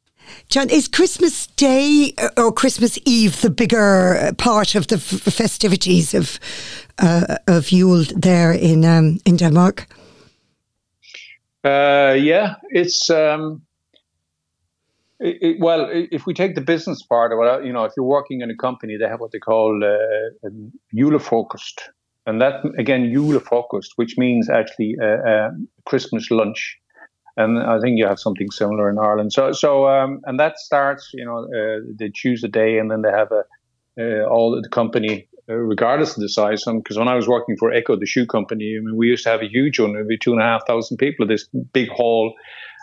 John, 0.49 0.71
is 0.71 0.87
Christmas 0.87 1.49
Day 1.49 2.15
or 2.37 2.53
Christmas 2.53 2.97
Eve 3.05 3.41
the 3.41 3.51
bigger 3.51 4.33
part 4.39 4.77
of 4.77 4.87
the 4.87 4.95
f- 4.95 5.35
festivities 5.35 6.15
of 6.15 6.39
of 7.49 7.73
Yule 7.73 8.05
there 8.15 8.53
in 8.53 8.85
um, 8.85 9.19
in 9.25 9.37
Denmark? 9.37 9.89
Uh, 11.65 12.17
yeah, 12.19 12.57
it's 12.71 13.09
um, 13.11 13.63
it, 15.21 15.39
it, 15.41 15.57
well, 15.61 15.89
if 15.91 16.27
we 16.27 16.35
take 16.35 16.55
the 16.57 16.61
business 16.61 17.03
part 17.03 17.33
of 17.33 17.39
it, 17.39 17.67
you 17.67 17.73
know, 17.73 17.85
if 17.85 17.93
you're 17.97 18.05
working 18.05 18.41
in 18.41 18.51
a 18.51 18.57
company, 18.57 18.97
they 18.97 19.07
have 19.07 19.21
what 19.21 19.31
they 19.31 19.39
call 19.39 19.81
uh, 19.85 20.49
julefrokost, 20.95 21.81
and 22.27 22.41
that 22.41 22.65
again 22.79 23.13
julefrokost, 23.15 23.91
which 23.97 24.19
means 24.19 24.51
actually 24.51 24.97
a, 25.01 25.15
a 25.15 25.51
Christmas 25.87 26.31
lunch. 26.31 26.79
And 27.37 27.63
I 27.63 27.79
think 27.81 27.97
you 27.97 28.07
have 28.07 28.19
something 28.19 28.51
similar 28.51 28.91
in 28.91 28.99
Ireland. 28.99 29.33
So, 29.33 29.53
so, 29.53 29.89
um, 29.89 30.21
and 30.27 30.39
that 30.39 30.59
starts, 30.59 31.13
you 31.15 31.25
know, 31.25 31.45
uh, 31.45 31.81
they 31.99 32.11
choose 32.13 32.45
a 32.45 32.49
day, 32.49 32.79
and 32.79 32.91
then 32.91 33.01
they 33.03 33.11
have 33.11 33.33
a 33.33 33.45
uh, 33.99 34.25
all 34.29 34.61
the 34.61 34.69
company 34.69 35.29
uh, 35.32 35.32
regardless 35.47 36.17
of 36.17 36.23
the 36.23 36.29
size. 36.29 36.65
Because 36.65 36.99
when 36.99 37.09
I 37.09 37.15
was 37.15 37.29
working 37.29 37.57
for 37.57 37.71
ECCO, 37.71 37.99
the 37.99 38.07
shoe 38.07 38.27
company, 38.27 38.77
I 38.77 38.85
mean, 38.85 38.97
we 38.97 39.09
used 39.09 39.25
to 39.25 39.31
have 39.31 39.43
a 39.43 39.49
huge 39.49 39.79
one, 39.79 39.95
maybe 39.95 40.19
two 40.19 40.33
and 40.33 40.41
a 40.41 40.45
half 40.45 40.67
thousand 40.67 40.97
people, 40.99 41.25
at 41.25 41.29
this 41.29 41.49
big 41.73 41.89
hall. 41.89 42.35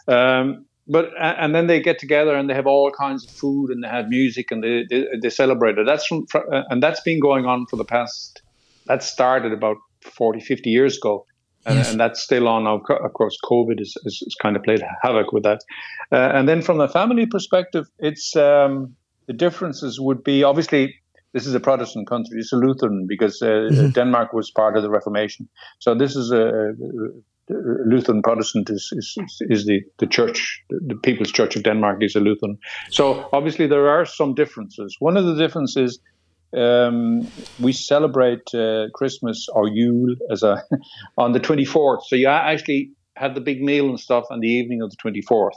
Um, 0.07 0.65
but 0.87 1.11
and 1.19 1.53
then 1.53 1.67
they 1.67 1.79
get 1.79 1.99
together 1.99 2.35
and 2.35 2.49
they 2.49 2.55
have 2.55 2.65
all 2.65 2.91
kinds 2.91 3.23
of 3.23 3.29
food 3.29 3.69
and 3.69 3.83
they 3.83 3.87
have 3.87 4.09
music 4.09 4.49
and 4.51 4.63
they 4.63 4.85
they, 4.89 5.05
they 5.21 5.29
celebrate 5.29 5.77
it. 5.77 5.85
That's 5.85 6.05
from 6.05 6.25
uh, 6.33 6.63
and 6.69 6.81
that's 6.81 7.01
been 7.01 7.19
going 7.19 7.45
on 7.45 7.67
for 7.67 7.75
the 7.75 7.85
past. 7.85 8.41
That 8.87 9.03
started 9.03 9.53
about 9.53 9.77
40, 10.01 10.39
50 10.39 10.69
years 10.69 10.97
ago. 10.97 11.25
And, 11.65 11.75
yes. 11.75 11.91
and, 11.91 11.99
that's 11.99 12.23
still 12.23 12.47
on 12.47 12.63
now. 12.63 12.81
Of 12.89 13.13
course, 13.13 13.37
COVID 13.43 13.79
has, 13.79 13.93
has, 14.03 14.23
kind 14.41 14.55
of 14.55 14.63
played 14.63 14.81
havoc 15.03 15.33
with 15.33 15.43
that. 15.43 15.59
Uh, 16.11 16.15
and 16.15 16.47
then 16.47 16.61
from 16.61 16.79
a 16.79 16.87
family 16.87 17.25
perspective, 17.25 17.85
it's 17.99 18.33
um, 18.35 18.95
the 19.27 19.33
differences 19.33 19.99
would 19.99 20.23
be 20.23 20.43
obviously 20.43 20.95
this 21.33 21.45
is 21.45 21.53
a 21.53 21.59
Protestant 21.59 22.07
country. 22.07 22.39
It's 22.39 22.53
a 22.53 22.57
Lutheran 22.57 23.05
because 23.07 23.41
uh, 23.41 23.45
mm-hmm. 23.45 23.89
Denmark 23.89 24.33
was 24.33 24.51
part 24.51 24.75
of 24.77 24.83
the 24.83 24.89
Reformation. 24.89 25.47
So 25.79 25.95
this 25.95 26.15
is 26.15 26.31
a, 26.31 26.47
a 26.47 27.53
Lutheran 27.85 28.21
Protestant 28.21 28.69
is, 28.69 28.89
is, 28.93 29.17
is 29.41 29.65
the, 29.65 29.81
the 29.97 30.07
church, 30.07 30.61
the 30.69 30.95
People's 30.95 31.31
Church 31.31 31.55
of 31.55 31.63
Denmark 31.63 32.03
is 32.03 32.15
a 32.15 32.19
Lutheran. 32.19 32.57
So 32.91 33.27
obviously 33.33 33.67
there 33.67 33.89
are 33.89 34.05
some 34.05 34.33
differences. 34.33 34.95
One 34.99 35.17
of 35.17 35.25
the 35.25 35.35
differences 35.35 35.99
um, 36.55 37.27
we 37.59 37.73
celebrate 37.73 38.53
uh, 38.53 38.87
Christmas 38.93 39.47
or 39.53 39.67
Yule 39.67 40.15
as 40.31 40.43
a 40.43 40.63
on 41.17 41.31
the 41.33 41.39
24th. 41.39 42.03
So 42.07 42.15
you 42.15 42.27
actually 42.27 42.91
have 43.15 43.35
the 43.35 43.41
big 43.41 43.61
meal 43.61 43.89
and 43.89 43.99
stuff 43.99 44.25
on 44.31 44.39
the 44.39 44.47
evening 44.47 44.81
of 44.81 44.91
the 44.91 44.97
24th. 44.97 45.51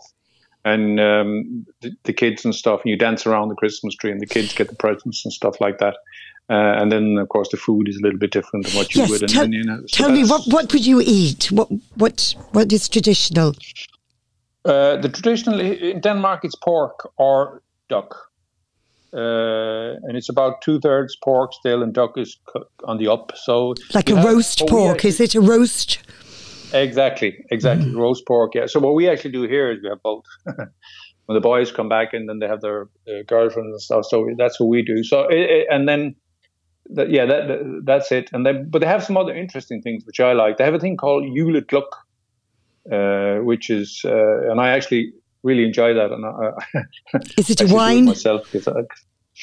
And 0.65 1.01
um, 1.01 1.67
the, 1.81 1.91
the, 2.05 2.13
kids 2.13 2.45
and 2.45 2.55
stuff, 2.55 2.83
and 2.85 2.91
you 2.91 2.97
dance 2.97 3.27
around 3.27 3.49
the 3.49 3.57
Christmas 3.57 3.97
tree, 3.97 4.13
and 4.13 4.21
the 4.21 4.27
kids 4.27 4.55
get 4.55 4.69
the 4.69 4.77
presents 4.77 5.25
and 5.25 5.33
stuff 5.33 5.61
like 5.61 5.79
that. 5.79 5.97
Uh, 6.51 6.75
and 6.81 6.93
then, 6.93 7.19
of 7.19 7.29
course, 7.29 7.49
the 7.49 7.57
food 7.57 7.89
is 7.89 7.97
a 7.97 8.01
little 8.01 8.19
bit 8.19 8.31
different 8.31 8.67
than 8.67 8.77
what 8.77 8.95
you 8.95 9.03
yes, 9.03 9.11
would. 9.11 9.29
Tell, 9.29 9.45
and, 9.45 9.55
you 9.55 9.65
know, 9.65 9.81
so 9.87 10.05
tell 10.05 10.13
me, 10.13 10.25
what, 10.25 10.43
what 10.47 10.73
would 10.73 10.87
you 10.87 11.01
eat? 11.01 11.51
What 11.51 11.69
what 11.97 12.35
what 12.53 12.73
is 12.73 12.89
traditional? 12.89 13.55
Uh, 14.65 14.97
the 14.97 15.09
traditional 15.09 15.61
in 15.61 16.01
Denmark, 16.01 16.45
it's 16.45 16.55
pork 16.55 17.11
or 17.17 17.63
duck. 17.89 18.15
Uh, 19.15 19.99
and 20.05 20.17
it's 20.17 20.31
about 20.31 20.63
two 20.63 20.81
thirds 20.81 21.17
pork 21.17 21.53
still, 21.53 21.83
and 21.83 21.93
duck 21.93 22.17
is 22.17 22.39
on 22.85 22.99
the 22.99 23.09
up. 23.09 23.33
So 23.37 23.75
like 23.95 24.11
a 24.11 24.17
have, 24.17 24.25
roast 24.25 24.63
pork, 24.69 24.97
actually, 24.97 25.11
is 25.11 25.21
it 25.21 25.35
a 25.35 25.41
roast? 25.41 25.99
Exactly, 26.73 27.45
exactly, 27.51 27.91
mm. 27.91 27.99
roast 27.99 28.27
pork. 28.27 28.55
Yeah. 28.55 28.67
So 28.67 28.81
what 28.81 28.95
we 28.95 29.09
actually 29.09 29.33
do 29.33 29.43
here 29.43 29.71
is 29.73 29.79
we 29.83 29.89
have 29.89 30.03
both. 30.03 30.25
when 31.27 31.35
the 31.35 31.41
boys 31.41 31.71
come 31.71 31.89
back 31.89 32.13
and 32.13 32.29
then 32.29 32.41
they 32.41 32.49
have 32.49 32.61
their 32.61 32.89
uh, 33.09 33.23
girlfriends 33.27 33.71
and 33.71 33.81
stuff, 33.81 34.05
so 34.09 34.29
that's 34.37 34.59
what 34.59 34.67
we 34.67 34.83
do. 34.83 35.05
So 35.05 35.23
it, 35.29 35.39
it, 35.39 35.67
and 35.71 35.89
then. 35.89 36.17
That, 36.95 37.11
yeah, 37.11 37.25
that, 37.27 37.47
that, 37.47 37.83
that's 37.85 38.11
it. 38.11 38.29
And 38.33 38.45
then, 38.45 38.69
but 38.69 38.81
they 38.81 38.89
have 38.89 39.05
some 39.05 39.17
other 39.17 39.33
interesting 39.33 39.81
things 39.81 40.05
which 40.05 40.19
I 40.19 40.33
like. 40.33 40.59
They 40.59 40.65
have 40.65 40.75
a 40.75 40.81
thing 40.81 40.97
called 40.97 41.23
Julegløgg, 41.25 41.85
uh, 42.91 43.45
which 43.45 43.71
is, 43.71 44.03
uh, 44.05 44.51
and 44.51 44.61
I 44.61 44.71
actually 44.71 45.13
really 45.43 45.65
enjoy 45.65 45.95
that. 45.95 46.11
And 46.11 46.27
I, 46.27 47.19
is 47.39 47.51
it 47.51 47.61
a 47.61 47.73
wine? 47.73 48.07
Myself, 48.07 48.53
I, 48.55 48.83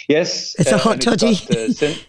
yes, 0.08 0.56
it's 0.60 0.72
uh, 0.72 0.76
a 0.76 0.80
hot 0.80 1.02
toddy. 1.02 1.36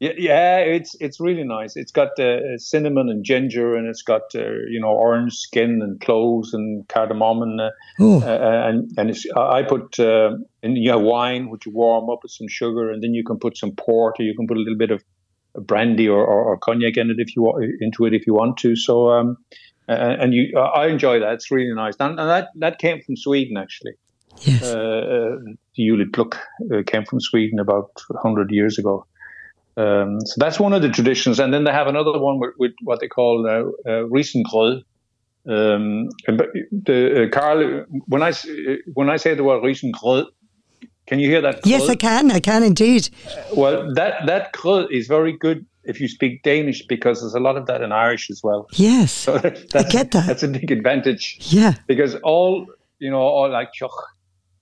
yeah, 0.00 0.12
yeah, 0.16 0.56
it's 0.56 0.96
it's 0.98 1.20
really 1.20 1.44
nice. 1.44 1.76
It's 1.76 1.92
got 1.92 2.18
uh, 2.18 2.56
cinnamon 2.56 3.10
and 3.10 3.22
ginger, 3.22 3.76
and 3.76 3.86
it's 3.86 4.00
got 4.00 4.34
uh, 4.34 4.52
you 4.68 4.80
know 4.80 4.88
orange 4.88 5.34
skin 5.34 5.82
and 5.82 6.00
cloves 6.00 6.54
and 6.54 6.88
cardamom, 6.88 7.42
and 7.42 7.60
uh, 7.60 7.70
uh, 8.00 8.68
and 8.68 8.90
and 8.96 9.14
I 9.36 9.62
put 9.62 9.98
and 9.98 10.46
you 10.62 10.90
have 10.90 11.02
wine 11.02 11.50
which 11.50 11.66
you 11.66 11.72
warm 11.72 12.08
up 12.08 12.20
with 12.22 12.32
some 12.32 12.48
sugar, 12.48 12.90
and 12.90 13.02
then 13.02 13.12
you 13.12 13.22
can 13.22 13.38
put 13.38 13.58
some 13.58 13.72
port, 13.72 14.16
or 14.18 14.22
you 14.22 14.34
can 14.34 14.46
put 14.46 14.56
a 14.56 14.60
little 14.60 14.78
bit 14.78 14.90
of 14.90 15.04
brandy 15.66 16.08
or, 16.08 16.24
or, 16.24 16.44
or 16.44 16.56
cognac 16.56 16.96
in 16.96 17.10
it 17.10 17.16
if 17.18 17.36
you 17.36 17.42
want 17.42 17.64
into 17.80 18.06
it 18.06 18.14
if 18.14 18.26
you 18.26 18.32
want 18.32 18.56
to. 18.58 18.76
So 18.76 19.10
um, 19.10 19.36
uh, 19.86 20.16
and 20.20 20.32
you, 20.32 20.56
uh, 20.56 20.60
I 20.60 20.86
enjoy 20.86 21.20
that. 21.20 21.34
It's 21.34 21.50
really 21.50 21.74
nice, 21.74 21.96
and, 22.00 22.18
and 22.18 22.30
that 22.30 22.48
that 22.56 22.78
came 22.78 23.02
from 23.02 23.16
Sweden 23.16 23.58
actually. 23.58 23.92
Yes. 24.42 24.62
Uh, 24.62 25.36
uh, 26.72 26.82
came 26.86 27.04
from 27.04 27.20
Sweden 27.20 27.58
about 27.58 27.90
100 28.08 28.50
years 28.50 28.78
ago. 28.78 29.04
Um, 29.76 30.20
so 30.20 30.34
that's 30.36 30.58
one 30.58 30.72
of 30.72 30.82
the 30.82 30.88
traditions. 30.88 31.38
And 31.38 31.52
then 31.52 31.64
they 31.64 31.72
have 31.72 31.86
another 31.86 32.18
one 32.18 32.38
with, 32.38 32.50
with 32.58 32.72
what 32.82 33.00
they 33.00 33.08
call 33.08 33.46
uh, 33.46 33.90
uh, 33.90 34.04
risengrød. 34.08 34.82
Um, 35.48 36.08
the, 36.26 37.24
uh, 37.24 37.28
Carl, 37.30 37.84
when 38.06 38.22
I, 38.22 38.32
when 38.92 39.08
I 39.08 39.16
say 39.16 39.34
the 39.34 39.44
word 39.44 39.62
risengrød, 39.62 40.26
can 41.06 41.18
you 41.18 41.28
hear 41.28 41.40
that? 41.40 41.66
Yes, 41.66 41.88
I 41.88 41.96
can. 41.96 42.30
I 42.30 42.40
can 42.40 42.62
indeed. 42.62 43.08
well, 43.56 43.92
that, 43.94 44.26
that 44.26 44.54
is 44.90 45.08
very 45.08 45.36
good 45.36 45.66
if 45.84 46.00
you 46.00 46.08
speak 46.08 46.42
Danish 46.42 46.86
because 46.86 47.20
there's 47.20 47.34
a 47.34 47.40
lot 47.40 47.56
of 47.56 47.66
that 47.66 47.82
in 47.82 47.92
Irish 47.92 48.30
as 48.30 48.42
well. 48.42 48.68
Yes, 48.72 49.12
so 49.12 49.34
I 49.74 49.82
get 49.82 50.12
that. 50.12 50.26
That's 50.26 50.42
a 50.42 50.48
big 50.48 50.70
advantage. 50.70 51.38
Yeah, 51.40 51.74
because 51.86 52.14
all 52.16 52.66
you 52.98 53.10
know, 53.10 53.18
all 53.18 53.50
like 53.50 53.70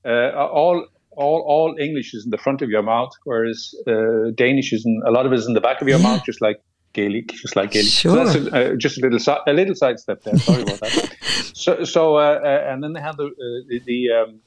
uh, 0.05 0.31
all 0.35 0.87
all 1.19 1.41
all 1.47 1.77
English 1.87 2.15
is 2.15 2.25
in 2.25 2.31
the 2.31 2.39
front 2.39 2.63
of 2.63 2.71
your 2.71 2.83
mouth, 2.83 3.13
whereas 3.25 3.75
uh, 3.87 4.31
Danish 4.35 4.73
is 4.73 4.87
in 4.87 5.03
a 5.07 5.11
lot 5.11 5.27
of 5.27 5.33
it 5.33 5.39
is 5.39 5.47
in 5.47 5.55
the 5.55 5.61
back 5.61 5.83
of 5.83 5.89
your 5.89 5.99
yeah. 5.99 6.09
mouth, 6.09 6.23
just 6.25 6.41
like 6.41 6.59
Gaelic, 6.93 7.29
just 7.45 7.57
like 7.57 7.71
Gaelic. 7.73 7.93
Sure. 7.93 8.13
So 8.13 8.25
that's 8.25 8.35
a, 8.37 8.73
uh, 8.73 8.77
just 8.77 8.99
a 8.99 9.01
little 9.01 9.19
si- 9.19 9.45
a 9.47 9.53
little 9.53 9.75
sidestep 9.75 10.23
there. 10.23 10.39
Sorry 10.39 10.63
about 10.63 10.81
that. 10.81 11.17
so 11.65 11.85
so 11.85 12.17
uh, 12.17 12.41
uh, 12.51 12.71
and 12.71 12.83
then 12.83 12.93
they 12.95 13.01
have 13.01 13.17
the 13.17 13.27
uh, 13.27 13.59
the, 13.69 13.81
the, 13.91 14.01
um, 14.19 14.41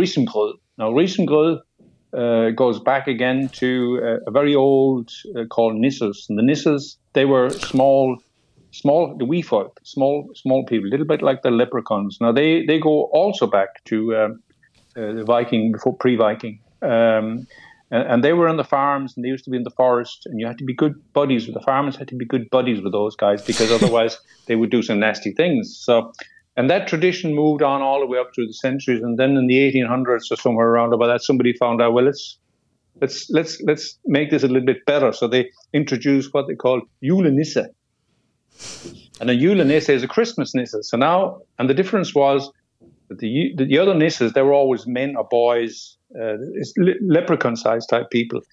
risengrød. 0.00 0.54
Now 0.78 0.90
risengrød 0.90 1.60
uh, 2.14 2.50
goes 2.50 2.78
back 2.78 3.08
again 3.08 3.48
to 3.48 4.00
uh, 4.02 4.28
a 4.28 4.30
very 4.30 4.54
old 4.54 5.10
uh, 5.36 5.44
called 5.46 5.74
Nisses. 5.74 6.26
And 6.28 6.38
the 6.38 6.42
Nisses, 6.42 6.96
they 7.12 7.24
were 7.24 7.50
small, 7.50 8.18
small, 8.70 9.16
the 9.18 9.24
wee 9.24 9.42
folk, 9.42 9.80
small, 9.82 10.30
small 10.34 10.64
people, 10.64 10.88
a 10.88 10.92
little 10.92 11.06
bit 11.06 11.22
like 11.22 11.42
the 11.42 11.50
leprechauns. 11.50 12.18
Now 12.20 12.32
they, 12.32 12.64
they 12.66 12.78
go 12.78 13.04
also 13.12 13.46
back 13.46 13.84
to 13.86 14.16
um, 14.16 14.32
uh, 14.32 14.43
the 14.94 15.24
Viking 15.26 15.72
before 15.72 15.94
pre-Viking. 15.96 16.60
Um, 16.82 17.46
and, 17.90 18.08
and, 18.08 18.24
they 18.24 18.32
were 18.32 18.48
on 18.48 18.56
the 18.56 18.64
farms 18.64 19.14
and 19.16 19.24
they 19.24 19.28
used 19.28 19.44
to 19.44 19.50
be 19.50 19.56
in 19.56 19.62
the 19.62 19.70
forest 19.70 20.26
and 20.26 20.38
you 20.38 20.46
had 20.46 20.58
to 20.58 20.64
be 20.64 20.74
good 20.74 20.94
buddies 21.14 21.46
with 21.46 21.54
the 21.54 21.62
farmers 21.62 21.96
had 21.96 22.08
to 22.08 22.14
be 22.14 22.26
good 22.26 22.50
buddies 22.50 22.82
with 22.82 22.92
those 22.92 23.16
guys 23.16 23.40
because 23.42 23.70
otherwise 23.78 24.18
they 24.46 24.56
would 24.56 24.70
do 24.70 24.82
some 24.82 24.98
nasty 24.98 25.32
things. 25.32 25.76
So 25.80 26.12
and 26.56 26.70
that 26.70 26.86
tradition 26.86 27.34
moved 27.34 27.62
on 27.62 27.82
all 27.82 28.00
the 28.00 28.06
way 28.06 28.18
up 28.18 28.34
through 28.34 28.46
the 28.46 28.54
centuries. 28.54 29.02
And 29.02 29.18
then 29.18 29.36
in 29.36 29.46
the 29.46 29.56
1800s 29.56 30.30
or 30.30 30.36
somewhere 30.36 30.68
around 30.68 30.92
about 30.92 31.08
that, 31.08 31.22
somebody 31.22 31.52
found 31.52 31.82
out, 31.82 31.92
well, 31.92 32.04
let's 32.04 32.38
let's 33.00 33.28
let's 33.30 33.60
let's 33.62 33.98
make 34.06 34.30
this 34.30 34.44
a 34.44 34.48
little 34.48 34.64
bit 34.64 34.86
better. 34.86 35.12
So 35.12 35.26
they 35.26 35.50
introduced 35.72 36.32
what 36.32 36.46
they 36.46 36.54
call 36.54 36.82
julenisse. 37.02 37.56
And 39.20 39.30
a 39.30 39.36
julenisse 39.36 39.88
is 39.88 40.04
a 40.04 40.08
Christmas 40.08 40.54
nisse. 40.54 40.76
So 40.82 40.96
now, 40.96 41.40
and 41.58 41.68
the 41.68 41.74
difference 41.74 42.14
was 42.14 42.50
that 43.14 43.54
the 43.56 43.64
the 43.64 43.78
other 43.78 43.94
nisses 43.94 44.32
they 44.32 44.42
were 44.42 44.52
always 44.52 44.86
men 44.86 45.16
or 45.16 45.24
boys, 45.24 45.96
uh, 46.20 46.36
le- 46.76 47.00
leprechaun-sized 47.02 47.88
type 47.88 48.10
people. 48.10 48.40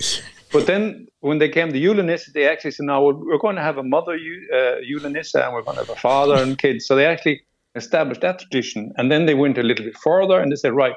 But 0.53 0.67
then 0.67 1.07
when 1.21 1.37
they 1.37 1.47
came 1.47 1.71
to 1.71 1.79
julenisse, 1.79 2.29
they 2.33 2.45
actually 2.45 2.71
said, 2.71 2.85
"Now 2.85 3.01
we're 3.05 3.37
going 3.37 3.55
to 3.55 3.61
have 3.61 3.77
a 3.77 3.83
mother 3.83 4.15
uh, 4.15 4.81
and 4.83 5.53
we're 5.53 5.61
going 5.61 5.77
to 5.77 5.83
have 5.85 5.89
a 5.89 5.95
father 5.95 6.35
and 6.35 6.57
kids." 6.57 6.85
So 6.85 6.97
they 6.97 7.05
actually 7.05 7.41
established 7.75 8.21
that 8.21 8.39
tradition. 8.39 8.91
And 8.97 9.11
then 9.11 9.25
they 9.25 9.33
went 9.33 9.57
a 9.57 9.63
little 9.63 9.85
bit 9.85 9.97
further 9.97 10.39
and 10.39 10.51
they 10.51 10.55
said, 10.55 10.73
right, 10.73 10.95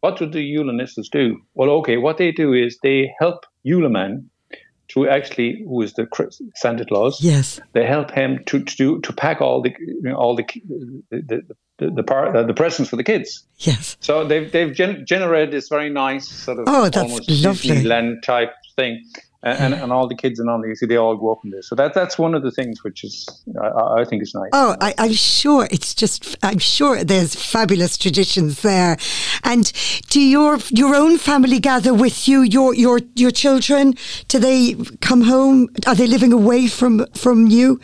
what 0.00 0.18
do 0.18 0.26
the 0.26 0.38
Julenistas 0.38 1.10
do? 1.10 1.40
Well, 1.54 1.70
okay, 1.70 1.96
what 1.96 2.18
they 2.18 2.32
do 2.32 2.52
is 2.52 2.78
they 2.82 3.12
help 3.18 3.46
Juleman 3.64 4.30
to 4.88 5.08
actually, 5.08 5.64
who 5.66 5.82
is 5.82 5.94
the 5.94 6.06
Santa 6.54 6.84
Claus? 6.84 7.22
Yes, 7.22 7.60
they 7.72 7.84
help 7.84 8.10
him 8.10 8.42
to 8.46 8.62
to 8.62 8.76
do, 8.76 9.00
to 9.00 9.12
pack 9.12 9.40
all 9.40 9.62
the 9.62 9.74
you 9.78 10.02
know, 10.02 10.16
all 10.16 10.36
the 10.36 10.44
the 11.10 11.42
the, 11.78 11.90
the, 11.90 12.02
part, 12.02 12.34
uh, 12.34 12.42
the 12.42 12.54
presents 12.54 12.88
for 12.88 12.96
the 12.96 13.04
kids. 13.04 13.44
Yes. 13.58 13.96
So 14.00 14.24
they've 14.24 14.50
they've 14.50 14.74
gen- 14.74 15.04
generated 15.06 15.52
this 15.52 15.68
very 15.68 15.90
nice 15.90 16.28
sort 16.28 16.58
of 16.58 16.64
oh, 16.68 16.84
that's 16.84 16.96
almost 16.96 17.30
lovely. 17.30 17.70
Disneyland 17.70 18.22
type 18.22 18.52
thing 18.76 19.04
and, 19.42 19.74
and, 19.74 19.92
all 19.92 20.08
the 20.08 20.14
kids 20.14 20.40
and 20.40 20.48
all 20.48 20.60
the 20.60 20.74
see 20.74 20.86
they 20.86 20.96
all 20.96 21.16
grow 21.16 21.32
up 21.32 21.44
in 21.44 21.50
this. 21.50 21.68
So 21.68 21.74
that 21.76 21.94
that's 21.94 22.18
one 22.18 22.34
of 22.34 22.42
the 22.42 22.50
things 22.50 22.82
which 22.82 23.04
is 23.04 23.28
I, 23.60 24.00
I 24.00 24.04
think 24.04 24.22
is 24.22 24.34
nice. 24.34 24.50
Oh, 24.52 24.76
I, 24.80 24.94
am 24.98 25.12
sure 25.12 25.68
it's 25.70 25.94
just 25.94 26.36
I'm 26.42 26.58
sure 26.58 27.04
there's 27.04 27.34
fabulous 27.34 27.96
traditions 27.96 28.62
there. 28.62 28.96
And 29.44 29.72
do 30.08 30.20
your 30.20 30.58
your 30.70 30.94
own 30.94 31.18
family 31.18 31.60
gather 31.60 31.94
with 31.94 32.26
you? 32.26 32.42
Your 32.42 32.74
your 32.74 33.00
your 33.14 33.30
children? 33.30 33.94
Do 34.28 34.38
they 34.38 34.74
come 35.00 35.22
home? 35.22 35.68
Are 35.86 35.94
they 35.94 36.06
living 36.06 36.32
away 36.32 36.66
from 36.68 37.06
from 37.14 37.46
you? 37.46 37.80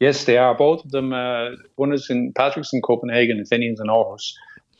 Yes, 0.00 0.24
they 0.24 0.36
are. 0.36 0.54
Both 0.54 0.84
of 0.84 0.90
them. 0.90 1.12
Uh, 1.12 1.50
one 1.76 1.92
is 1.92 2.10
in 2.10 2.32
Patrick's 2.34 2.72
in 2.72 2.82
Copenhagen, 2.82 3.38
and 3.38 3.48
Finian's 3.48 3.80
in 3.80 3.86
Aarhus. 3.86 4.34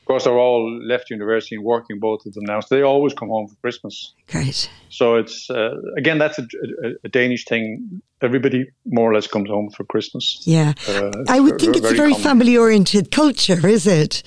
Of 0.04 0.08
course, 0.08 0.24
they're 0.24 0.38
all 0.38 0.70
left 0.82 1.08
university 1.08 1.54
and 1.54 1.64
working, 1.64 1.98
both 1.98 2.26
of 2.26 2.34
them 2.34 2.44
now. 2.44 2.60
So 2.60 2.74
they 2.74 2.82
always 2.82 3.14
come 3.14 3.30
home 3.30 3.48
for 3.48 3.54
Christmas. 3.62 4.12
Great. 4.28 4.68
So 4.90 5.14
it's, 5.14 5.48
uh, 5.48 5.80
again, 5.96 6.18
that's 6.18 6.38
a, 6.38 6.42
a, 6.42 6.90
a, 7.04 7.08
Danish 7.08 7.46
thing. 7.46 8.02
Everybody 8.20 8.66
more 8.84 9.10
or 9.10 9.14
less 9.14 9.26
comes 9.26 9.48
home 9.48 9.70
for 9.70 9.84
Christmas. 9.84 10.42
Yeah. 10.44 10.74
Uh, 10.86 11.10
I 11.26 11.40
would 11.40 11.58
think 11.58 11.78
it's 11.78 11.90
a 11.90 11.94
very 11.94 12.12
family 12.12 12.54
oriented 12.54 13.12
culture, 13.12 13.66
is 13.66 13.86
it? 13.86 14.22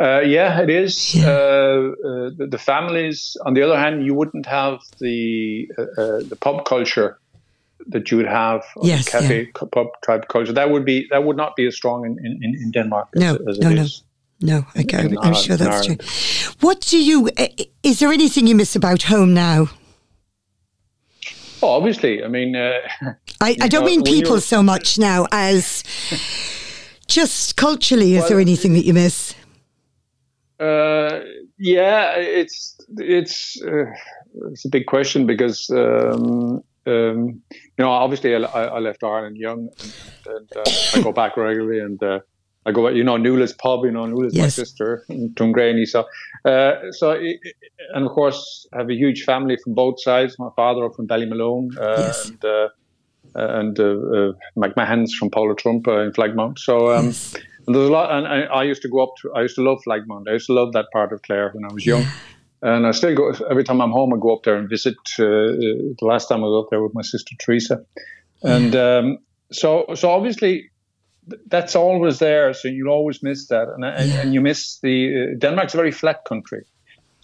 Uh, 0.00 0.20
yeah, 0.20 0.62
it 0.62 0.70
is. 0.70 1.14
Yeah. 1.14 1.28
Uh, 1.28 1.30
uh, 1.30 2.30
the, 2.34 2.48
the, 2.50 2.58
families, 2.58 3.36
on 3.44 3.52
the 3.52 3.62
other 3.62 3.76
hand, 3.76 4.06
you 4.06 4.14
wouldn't 4.14 4.46
have 4.46 4.80
the 5.00 5.70
uh, 5.76 5.82
uh, 5.82 6.20
the 6.22 6.38
pub 6.40 6.64
culture 6.64 7.18
that 7.88 8.10
you 8.10 8.16
would 8.18 8.26
have 8.26 8.64
yes, 8.82 9.08
cafe 9.08 9.42
yeah. 9.42 9.66
pub 9.72 9.88
type 10.04 10.28
culture. 10.28 10.52
That 10.52 10.70
would 10.70 10.84
be 10.84 11.06
that 11.10 11.24
would 11.24 11.36
not 11.36 11.56
be 11.56 11.66
as 11.66 11.76
strong 11.76 12.04
in, 12.04 12.18
in, 12.24 12.42
in 12.42 12.70
Denmark 12.70 13.08
no, 13.14 13.34
as, 13.34 13.58
as 13.58 13.58
no, 13.58 13.70
no. 13.70 13.86
No, 14.40 14.64
okay, 14.78 15.08
I'm 15.20 15.34
sure 15.34 15.56
that's 15.56 15.86
true. 15.86 15.96
What 16.60 16.80
do 16.82 16.96
you? 16.96 17.28
Is 17.82 17.98
there 17.98 18.12
anything 18.12 18.46
you 18.46 18.54
miss 18.54 18.76
about 18.76 19.02
home 19.02 19.34
now? 19.34 19.68
Well, 21.60 21.72
obviously, 21.72 22.22
I 22.22 22.28
mean, 22.28 22.54
uh, 22.54 22.78
I, 23.40 23.56
I 23.60 23.66
don't 23.66 23.80
know, 23.80 23.86
mean 23.86 24.04
people 24.04 24.40
so 24.40 24.62
much 24.62 24.96
now 24.96 25.26
as 25.32 25.82
just 27.08 27.56
culturally. 27.56 28.14
Is 28.14 28.20
well, 28.20 28.28
there 28.28 28.40
anything 28.40 28.74
that 28.74 28.84
you 28.84 28.94
miss? 28.94 29.34
Uh, 30.60 31.20
yeah, 31.58 32.14
it's 32.16 32.76
it's 32.96 33.60
uh, 33.62 33.86
it's 34.52 34.64
a 34.64 34.68
big 34.68 34.86
question 34.86 35.26
because 35.26 35.68
um, 35.70 36.62
um, 36.88 37.42
you 37.50 37.78
know, 37.78 37.90
obviously, 37.90 38.34
I, 38.34 38.40
I, 38.40 38.78
left 38.78 39.04
Ireland 39.04 39.36
young, 39.36 39.68
and, 39.78 39.94
and 40.26 40.56
uh, 40.56 40.70
I 40.94 41.02
go 41.02 41.12
back 41.12 41.36
regularly, 41.36 41.80
and 41.80 42.02
uh, 42.02 42.20
I 42.66 42.72
go, 42.72 42.88
you 42.88 43.04
know, 43.04 43.16
Newla's 43.16 43.52
pub, 43.52 43.84
you 43.84 43.90
know, 43.90 44.06
Newla's 44.06 44.34
yes. 44.34 44.42
my 44.42 44.48
sister 44.48 45.04
in 45.08 45.30
Tuamgraney. 45.34 45.86
So, 45.86 46.06
uh, 46.44 46.90
so, 46.92 47.12
and 47.94 48.06
of 48.06 48.12
course, 48.12 48.66
I 48.72 48.78
have 48.78 48.90
a 48.90 48.94
huge 48.94 49.24
family 49.24 49.56
from 49.62 49.74
both 49.74 50.00
sides. 50.02 50.38
My 50.38 50.50
father 50.56 50.88
from 50.90 51.06
Ballymalone, 51.06 51.76
uh, 51.78 51.94
yes. 51.98 52.28
and 52.28 52.44
uh, 52.44 52.68
and 53.34 53.78
uh, 53.78 54.32
McMahon's 54.56 55.14
from 55.14 55.30
Paula 55.30 55.54
Trump 55.54 55.86
in 55.88 56.12
Flagmount. 56.12 56.58
So. 56.58 56.94
Um, 56.94 57.06
yes. 57.06 57.36
And 57.66 57.74
there's 57.74 57.90
a 57.90 57.92
lot, 57.92 58.10
and 58.10 58.26
I, 58.26 58.40
I, 58.44 58.62
used 58.62 58.80
to 58.80 58.88
go 58.88 59.00
up 59.02 59.10
to. 59.20 59.30
I 59.34 59.42
used 59.42 59.56
to 59.56 59.62
love 59.62 59.82
Flagmount. 59.86 60.26
I 60.26 60.32
used 60.32 60.46
to 60.46 60.54
love 60.54 60.72
that 60.72 60.86
part 60.90 61.12
of 61.12 61.20
Clare 61.20 61.50
when 61.52 61.66
I 61.66 61.74
was 61.74 61.84
young. 61.84 62.06
And 62.60 62.86
I 62.86 62.90
still 62.90 63.14
go 63.14 63.32
every 63.50 63.64
time 63.64 63.80
I'm 63.80 63.92
home. 63.92 64.12
I 64.12 64.16
go 64.18 64.34
up 64.34 64.42
there 64.42 64.56
and 64.56 64.68
visit. 64.68 64.96
Uh, 65.18 65.54
the 65.96 65.96
last 66.00 66.28
time 66.28 66.42
I 66.42 66.46
was 66.46 66.64
up 66.64 66.70
there 66.70 66.82
with 66.82 66.94
my 66.94 67.02
sister 67.02 67.36
Teresa, 67.38 67.84
and 68.42 68.74
um, 68.74 69.18
so 69.52 69.86
so 69.94 70.10
obviously 70.10 70.70
that's 71.46 71.76
always 71.76 72.18
there. 72.18 72.52
So 72.54 72.68
you'll 72.68 72.92
always 72.92 73.22
miss 73.22 73.46
that, 73.48 73.68
and 73.68 73.84
and, 73.84 74.10
and 74.12 74.34
you 74.34 74.40
miss 74.40 74.80
the 74.80 75.34
uh, 75.34 75.38
Denmark's 75.38 75.74
a 75.74 75.76
very 75.76 75.92
flat 75.92 76.24
country. 76.24 76.64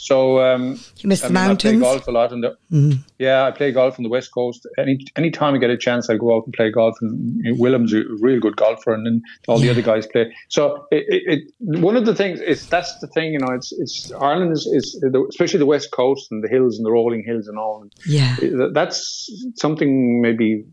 So 0.04 0.38
um, 0.40 0.78
you 0.98 1.08
miss 1.08 1.24
I 1.24 1.28
the 1.28 1.32
mean, 1.32 1.42
mountains. 1.46 1.82
I 1.82 1.86
play 1.86 1.94
golf 1.94 2.06
a 2.08 2.10
lot, 2.10 2.30
and 2.30 2.44
mm. 2.70 2.98
yeah, 3.18 3.46
I 3.46 3.50
play 3.52 3.72
golf 3.72 3.98
on 3.98 4.02
the 4.02 4.10
west 4.10 4.34
coast. 4.34 4.68
Any 4.76 4.98
any 5.16 5.30
time 5.30 5.54
I 5.54 5.58
get 5.58 5.70
a 5.70 5.78
chance, 5.78 6.10
I 6.10 6.18
go 6.18 6.36
out 6.36 6.44
and 6.44 6.52
play 6.52 6.70
golf. 6.70 6.94
And 7.00 7.42
Willem's 7.58 7.94
a 7.94 8.02
real 8.20 8.38
good 8.38 8.54
golfer, 8.54 8.92
and 8.92 9.06
then 9.06 9.22
all 9.48 9.58
yeah. 9.58 9.64
the 9.64 9.70
other 9.70 9.80
guys 9.80 10.06
play. 10.06 10.30
So 10.50 10.86
it, 10.90 11.04
it, 11.08 11.22
it, 11.26 11.80
one 11.80 11.96
of 11.96 12.04
the 12.04 12.14
things 12.14 12.38
is 12.42 12.68
that's 12.68 12.98
the 12.98 13.06
thing, 13.06 13.32
you 13.32 13.38
know. 13.38 13.54
It's 13.54 13.72
it's 13.72 14.12
Ireland 14.12 14.52
is, 14.52 14.66
is 14.66 15.02
especially 15.30 15.58
the 15.58 15.66
west 15.66 15.90
coast 15.90 16.30
and 16.30 16.44
the 16.44 16.48
hills 16.48 16.76
and 16.76 16.84
the 16.84 16.92
rolling 16.92 17.24
hills 17.24 17.48
and 17.48 17.56
all. 17.56 17.88
Yeah, 18.06 18.36
that's 18.74 19.32
something 19.56 20.20
maybe 20.20 20.66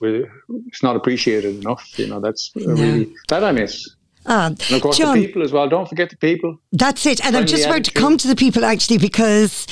it's 0.00 0.82
not 0.82 0.96
appreciated 0.96 1.56
enough. 1.56 1.98
You 1.98 2.06
know, 2.06 2.20
that's 2.20 2.52
really 2.54 3.12
that 3.28 3.44
I 3.44 3.52
miss. 3.52 3.95
Um, 4.26 4.56
and 4.68 4.72
of 4.72 4.82
course, 4.82 4.98
John, 4.98 5.18
the 5.18 5.26
people 5.26 5.42
as 5.42 5.52
well. 5.52 5.68
Don't 5.68 5.88
forget 5.88 6.10
the 6.10 6.16
people. 6.16 6.58
That's 6.72 7.06
it. 7.06 7.24
And 7.24 7.36
I'm 7.36 7.46
just 7.46 7.66
about 7.66 7.84
to 7.84 7.92
come 7.92 8.18
to 8.18 8.28
the 8.28 8.36
people 8.36 8.64
actually 8.64 8.98
because 8.98 9.66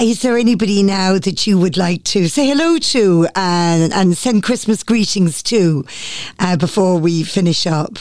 is 0.00 0.22
there 0.22 0.38
anybody 0.38 0.82
now 0.82 1.18
that 1.18 1.46
you 1.46 1.58
would 1.58 1.76
like 1.76 2.04
to 2.04 2.28
say 2.28 2.46
hello 2.46 2.78
to 2.78 3.28
and, 3.36 3.92
and 3.92 4.16
send 4.16 4.42
Christmas 4.42 4.82
greetings 4.82 5.42
to 5.44 5.84
uh, 6.38 6.56
before 6.56 6.98
we 6.98 7.22
finish 7.22 7.66
up? 7.66 7.98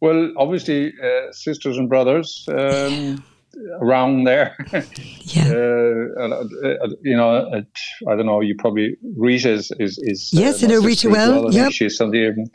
Well, 0.00 0.32
obviously, 0.36 0.92
uh, 1.02 1.32
sisters 1.32 1.76
and 1.76 1.88
brothers. 1.88 2.48
Um, 2.48 3.24
around 3.80 4.24
there. 4.24 4.56
yeah. 5.20 5.48
Uh, 5.48 6.22
uh, 6.22 6.88
you 7.02 7.16
know, 7.16 7.30
uh, 7.30 7.62
I 8.08 8.16
don't 8.16 8.26
know. 8.26 8.40
You 8.40 8.54
probably 8.56 8.96
Rita 9.16 9.50
is 9.50 9.72
is, 9.78 9.98
is 10.02 10.30
yes, 10.32 10.62
I 10.62 10.68
know 10.68 10.80
Rita 10.80 11.10
well. 11.10 11.44
well. 11.44 11.54
Yeah, 11.54 11.70
she's 11.70 11.96
something 11.96 12.48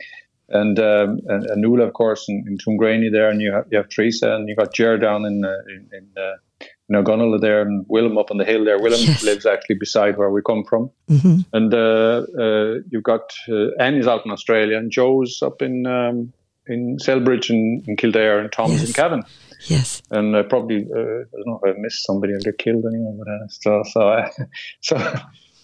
and 0.48 0.78
um, 0.78 1.20
and, 1.26 1.80
of 1.80 1.92
course, 1.94 2.28
in, 2.28 2.44
in 2.46 2.58
Tuamgraney 2.58 3.10
there, 3.10 3.30
and 3.30 3.40
you 3.40 3.52
have, 3.52 3.66
you 3.70 3.78
have 3.78 3.88
Teresa, 3.88 4.34
and 4.34 4.48
you 4.48 4.56
got 4.56 4.74
Jer 4.74 4.98
down 4.98 5.24
in 5.24 5.44
uh, 5.44 5.56
in, 5.68 5.88
in 5.92 6.08
uh, 6.16 6.36
you 6.60 6.68
know 6.90 7.02
Gunilla 7.02 7.38
there, 7.38 7.62
and 7.62 7.86
Willem 7.88 8.18
up 8.18 8.30
on 8.30 8.36
the 8.36 8.44
hill 8.44 8.64
there. 8.64 8.78
Willem 8.78 9.00
yes. 9.00 9.22
lives 9.22 9.46
actually 9.46 9.76
beside 9.76 10.18
where 10.18 10.30
we 10.30 10.42
come 10.42 10.64
from, 10.64 10.90
mm-hmm. 11.08 11.40
and 11.52 11.72
uh, 11.72 12.26
uh, 12.38 12.80
you've 12.90 13.02
got 13.02 13.32
uh, 13.48 13.70
Annie's 13.80 14.06
out 14.06 14.26
in 14.26 14.32
Australia, 14.32 14.76
and 14.76 14.90
Joe's 14.90 15.40
up 15.42 15.62
in 15.62 15.86
um, 15.86 16.32
in 16.66 16.98
Celbridge 16.98 17.50
and 17.50 17.86
in 17.88 17.96
Kildare, 17.96 18.38
and 18.38 18.52
Tom's 18.52 18.80
yes. 18.80 18.88
in 18.88 18.92
Cavan. 18.92 19.22
Yes, 19.66 20.02
and 20.10 20.36
uh, 20.36 20.42
probably 20.42 20.86
uh, 20.94 20.98
I 20.98 21.36
don't 21.36 21.46
know 21.46 21.60
if 21.62 21.74
I 21.74 21.78
missed 21.80 22.04
somebody 22.04 22.34
or 22.34 22.38
get 22.38 22.58
killed 22.58 22.84
anyway, 22.84 23.16
but 23.18 23.28
uh, 23.28 23.48
so 23.48 23.82
so 23.90 24.24
so 24.80 24.96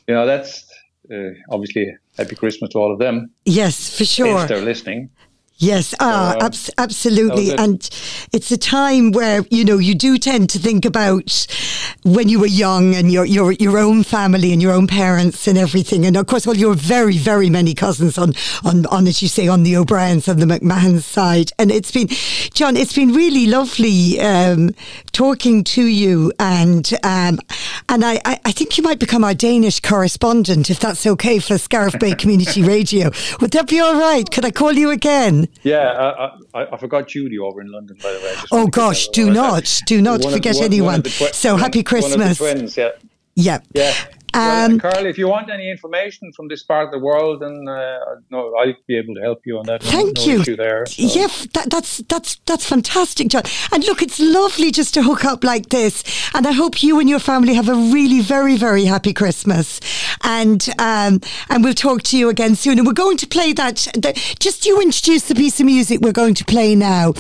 you 0.09 0.15
know 0.15 0.27
that's 0.27 0.63
uh, 0.63 0.75
Uh, 1.13 1.31
obviously 1.51 1.93
happy 2.17 2.37
Christmas 2.37 2.71
to 2.71 2.79
all 2.79 2.93
of 2.93 2.99
them. 2.99 3.31
Yes, 3.45 3.97
for 3.97 4.05
sure. 4.05 4.43
If 4.43 4.49
they're 4.49 4.61
listening. 4.61 5.11
Yes, 5.61 5.95
ah, 6.01 6.33
um, 6.33 6.39
ab- 6.41 6.55
absolutely. 6.79 7.53
And 7.53 7.87
it's 8.33 8.51
a 8.51 8.57
time 8.57 9.13
where, 9.13 9.45
you 9.51 9.63
know, 9.63 9.77
you 9.77 9.95
do 9.95 10.17
tend 10.17 10.49
to 10.51 10.59
think 10.59 10.87
about 10.87 11.47
when 12.03 12.31
you 12.31 12.41
were 12.41 12.47
young 12.47 12.95
and 12.95 13.13
your, 13.13 13.27
your, 13.27 13.53
your 13.53 13.77
own 13.77 14.03
family 14.03 14.55
and 14.55 14.63
your 14.63 14.73
own 14.73 14.87
parents 14.87 15.47
and 15.47 15.59
everything. 15.59 16.07
And 16.07 16.17
of 16.17 16.27
course, 16.27 16.47
all 16.47 16.57
your 16.57 16.75
very, 16.75 17.19
very 17.19 17.51
many 17.51 17.75
cousins 17.75 18.17
on, 18.17 18.33
on, 18.65 18.87
on, 18.87 19.07
as 19.07 19.21
you 19.21 19.29
say, 19.29 19.49
on 19.49 19.63
the 19.63 19.77
O'Briens 19.77 20.29
and 20.29 20.41
the 20.41 20.47
McMahon 20.47 21.03
side. 21.03 21.53
And 21.59 21.71
it's 21.71 21.91
been, 21.91 22.09
John, 22.55 22.75
it's 22.75 22.95
been 22.95 23.13
really 23.13 23.45
lovely 23.45 24.19
um, 24.19 24.71
talking 25.13 25.63
to 25.65 25.85
you. 25.85 26.33
And 26.39 26.91
um, 27.05 27.39
and 27.91 28.05
I, 28.05 28.21
I 28.25 28.53
think 28.53 28.79
you 28.79 28.85
might 28.85 28.99
become 28.99 29.25
our 29.25 29.35
Danish 29.35 29.81
correspondent, 29.81 30.71
if 30.71 30.81
that's 30.81 31.07
okay, 31.07 31.39
for 31.39 31.59
Scariff 31.59 31.99
Bay 31.99 32.15
Community 32.15 32.63
Radio. 32.75 33.11
Would 33.41 33.51
that 33.51 33.69
be 33.69 33.79
all 33.81 33.99
right? 33.99 34.31
Could 34.31 34.47
I 34.47 34.53
call 34.53 34.73
you 34.73 34.91
again? 34.91 35.50
Yeah, 35.63 35.91
I, 35.91 36.39
I, 36.55 36.75
I, 36.75 36.77
forgot 36.79 37.09
Judy 37.09 37.39
over 37.39 37.61
in 37.61 37.71
London, 37.71 37.97
by 38.03 38.13
the 38.13 38.19
way. 38.19 38.35
Oh 38.51 38.67
gosh, 38.67 39.09
do 39.09 39.31
not, 39.31 39.83
do 39.87 40.01
not 40.01 40.23
forget 40.23 40.57
one, 40.57 40.65
anyone. 40.65 41.03
Twi- 41.03 41.31
so 41.33 41.53
one, 41.53 41.61
happy 41.61 41.83
Christmas. 41.83 42.39
twins, 42.39 42.77
yeah. 42.77 42.91
Yeah. 43.35 43.61
Yeah. 43.75 43.95
Um, 44.35 44.79
well, 44.79 44.93
Carl, 44.93 45.07
if 45.07 45.19
you 45.19 45.29
want 45.29 45.51
any 45.51 45.71
information 45.71 46.33
from 46.33 46.49
this 46.49 46.63
part 46.63 46.87
of 46.87 46.93
the 46.93 46.99
world, 46.99 47.43
then 47.43 47.67
uh, 47.69 47.99
no, 48.31 48.55
I'll 48.57 48.75
be 48.87 48.97
able 48.97 49.15
to 49.15 49.21
help 49.21 49.41
you 49.45 49.59
on 49.59 49.67
that. 49.67 49.83
Thank 49.83 50.19
no, 50.19 50.25
you. 50.25 50.39
No 50.39 50.57
there, 50.57 50.87
so. 50.87 51.03
Yeah, 51.03 51.29
that, 51.55 51.71
that's 51.71 51.99
that's 51.99 52.37
that's 52.47 52.65
fantastic, 52.65 53.29
John. 53.29 53.43
And 53.73 53.85
look, 53.85 54.03
it's 54.03 54.21
lovely 54.21 54.71
just 54.71 54.95
to 54.95 55.03
hook 55.03 55.25
up 55.25 55.43
like 55.43 55.71
this. 55.71 56.05
And 56.35 56.47
I 56.47 56.53
hope 56.53 56.83
you 56.83 57.01
and 57.01 57.09
your 57.09 57.19
family 57.19 57.55
have 57.55 57.69
a 57.69 57.75
really 57.75 58.21
very 58.21 58.57
very 58.57 58.85
happy 58.85 59.13
Christmas. 59.13 59.81
And 60.23 60.69
um, 60.79 61.21
and 61.49 61.65
we'll 61.65 61.75
talk 61.75 62.03
to 62.05 62.19
you 62.19 62.29
again 62.29 62.55
soon. 62.55 62.79
And 62.79 62.87
we're 62.87 62.93
going 62.93 63.17
to 63.19 63.27
play 63.27 63.53
that. 63.55 63.89
that 63.97 64.17
just 64.39 64.67
you 64.67 64.81
introduce 64.81 65.29
the 65.29 65.35
piece 65.35 65.61
of 65.61 65.67
music 65.67 66.01
we're 66.01 66.13
going 66.13 66.35
to 66.35 66.45
play 66.45 66.75
now 66.75 67.15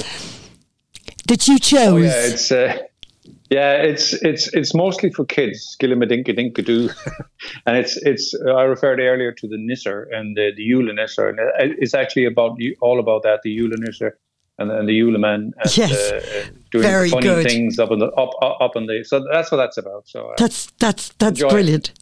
that 1.26 1.48
you 1.48 1.58
chose. 1.58 1.92
Oh, 1.92 1.96
yeah, 1.96 2.26
it's. 2.26 2.52
Uh, 2.52 2.78
yeah, 3.50 3.72
it's 3.72 4.12
it's 4.12 4.46
it's 4.54 4.74
mostly 4.74 5.10
for 5.10 5.24
kids. 5.24 5.76
Skilimadinka 5.76 6.28
and 7.66 7.76
it's 7.76 7.96
it's. 7.96 8.34
I 8.46 8.62
referred 8.62 9.00
earlier 9.00 9.32
to 9.32 9.48
the 9.48 9.56
Nisser 9.56 10.06
and 10.12 10.36
the, 10.36 10.52
the 10.56 10.62
Yule 10.62 10.94
Nisser, 10.94 11.28
and 11.28 11.40
it's 11.78 11.92
actually 11.92 12.26
about 12.26 12.58
all 12.80 13.00
about 13.00 13.24
that. 13.24 13.40
The 13.42 13.50
Yule 13.50 13.76
Nisser 13.76 14.12
and, 14.60 14.70
and 14.70 14.88
the 14.88 14.92
Yule 14.92 15.18
man 15.18 15.52
and 15.58 15.76
yes. 15.76 16.12
uh, 16.12 16.50
doing 16.70 16.82
Very 16.82 17.10
funny 17.10 17.22
good. 17.22 17.46
things 17.46 17.78
up 17.80 17.90
on 17.90 17.98
the 17.98 18.06
up 18.12 18.30
up, 18.40 18.58
up 18.60 18.76
on 18.76 18.86
the. 18.86 19.02
So 19.02 19.24
that's 19.32 19.50
what 19.50 19.56
that's 19.56 19.78
about. 19.78 20.06
So 20.06 20.28
uh, 20.28 20.34
that's 20.38 20.70
that's 20.78 21.08
that's 21.18 21.40
brilliant. 21.40 21.92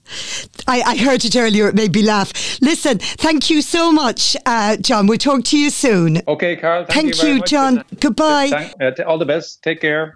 I, 0.66 0.82
I 0.82 0.96
heard 0.96 1.24
it 1.24 1.34
earlier. 1.34 1.68
It 1.68 1.74
made 1.74 1.94
me 1.94 2.02
laugh. 2.02 2.60
Listen, 2.60 2.98
thank 2.98 3.48
you 3.48 3.62
so 3.62 3.90
much, 3.90 4.36
uh, 4.44 4.76
John. 4.76 5.06
We'll 5.06 5.16
talk 5.16 5.44
to 5.44 5.58
you 5.58 5.70
soon. 5.70 6.20
Okay, 6.28 6.56
Carl. 6.56 6.84
Thank, 6.84 7.14
thank 7.14 7.22
you, 7.22 7.34
you 7.36 7.42
John. 7.44 7.84
Goodbye. 8.00 8.50
Thank, 8.50 9.00
uh, 9.00 9.04
all 9.04 9.18
the 9.18 9.24
best. 9.24 9.62
Take 9.62 9.80
care. 9.80 10.14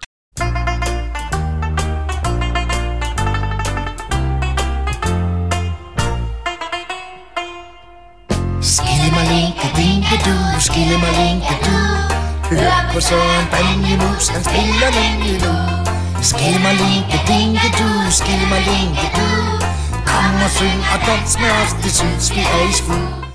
Hør 12.93 12.97
på 12.97 13.01
Søren 13.01 13.47
Banjemus, 13.51 14.29
han 14.29 14.45
spiller 14.45 14.91
nemlig 15.01 15.37
nu 15.45 15.55
Skimmerlinke, 16.23 17.19
dinke 17.29 17.69
du, 17.79 17.89
skimmerlinke 18.11 19.07
du. 19.17 19.29
Kom 20.07 20.35
og 20.45 20.51
syng 20.51 20.81
og 20.95 21.07
dans 21.07 21.39
med 21.41 21.51
os, 21.63 21.73
det 21.83 21.93
synes 21.93 22.35
vi 22.35 22.41
er 22.41 22.69
i 22.71 22.73
skud. 22.73 23.32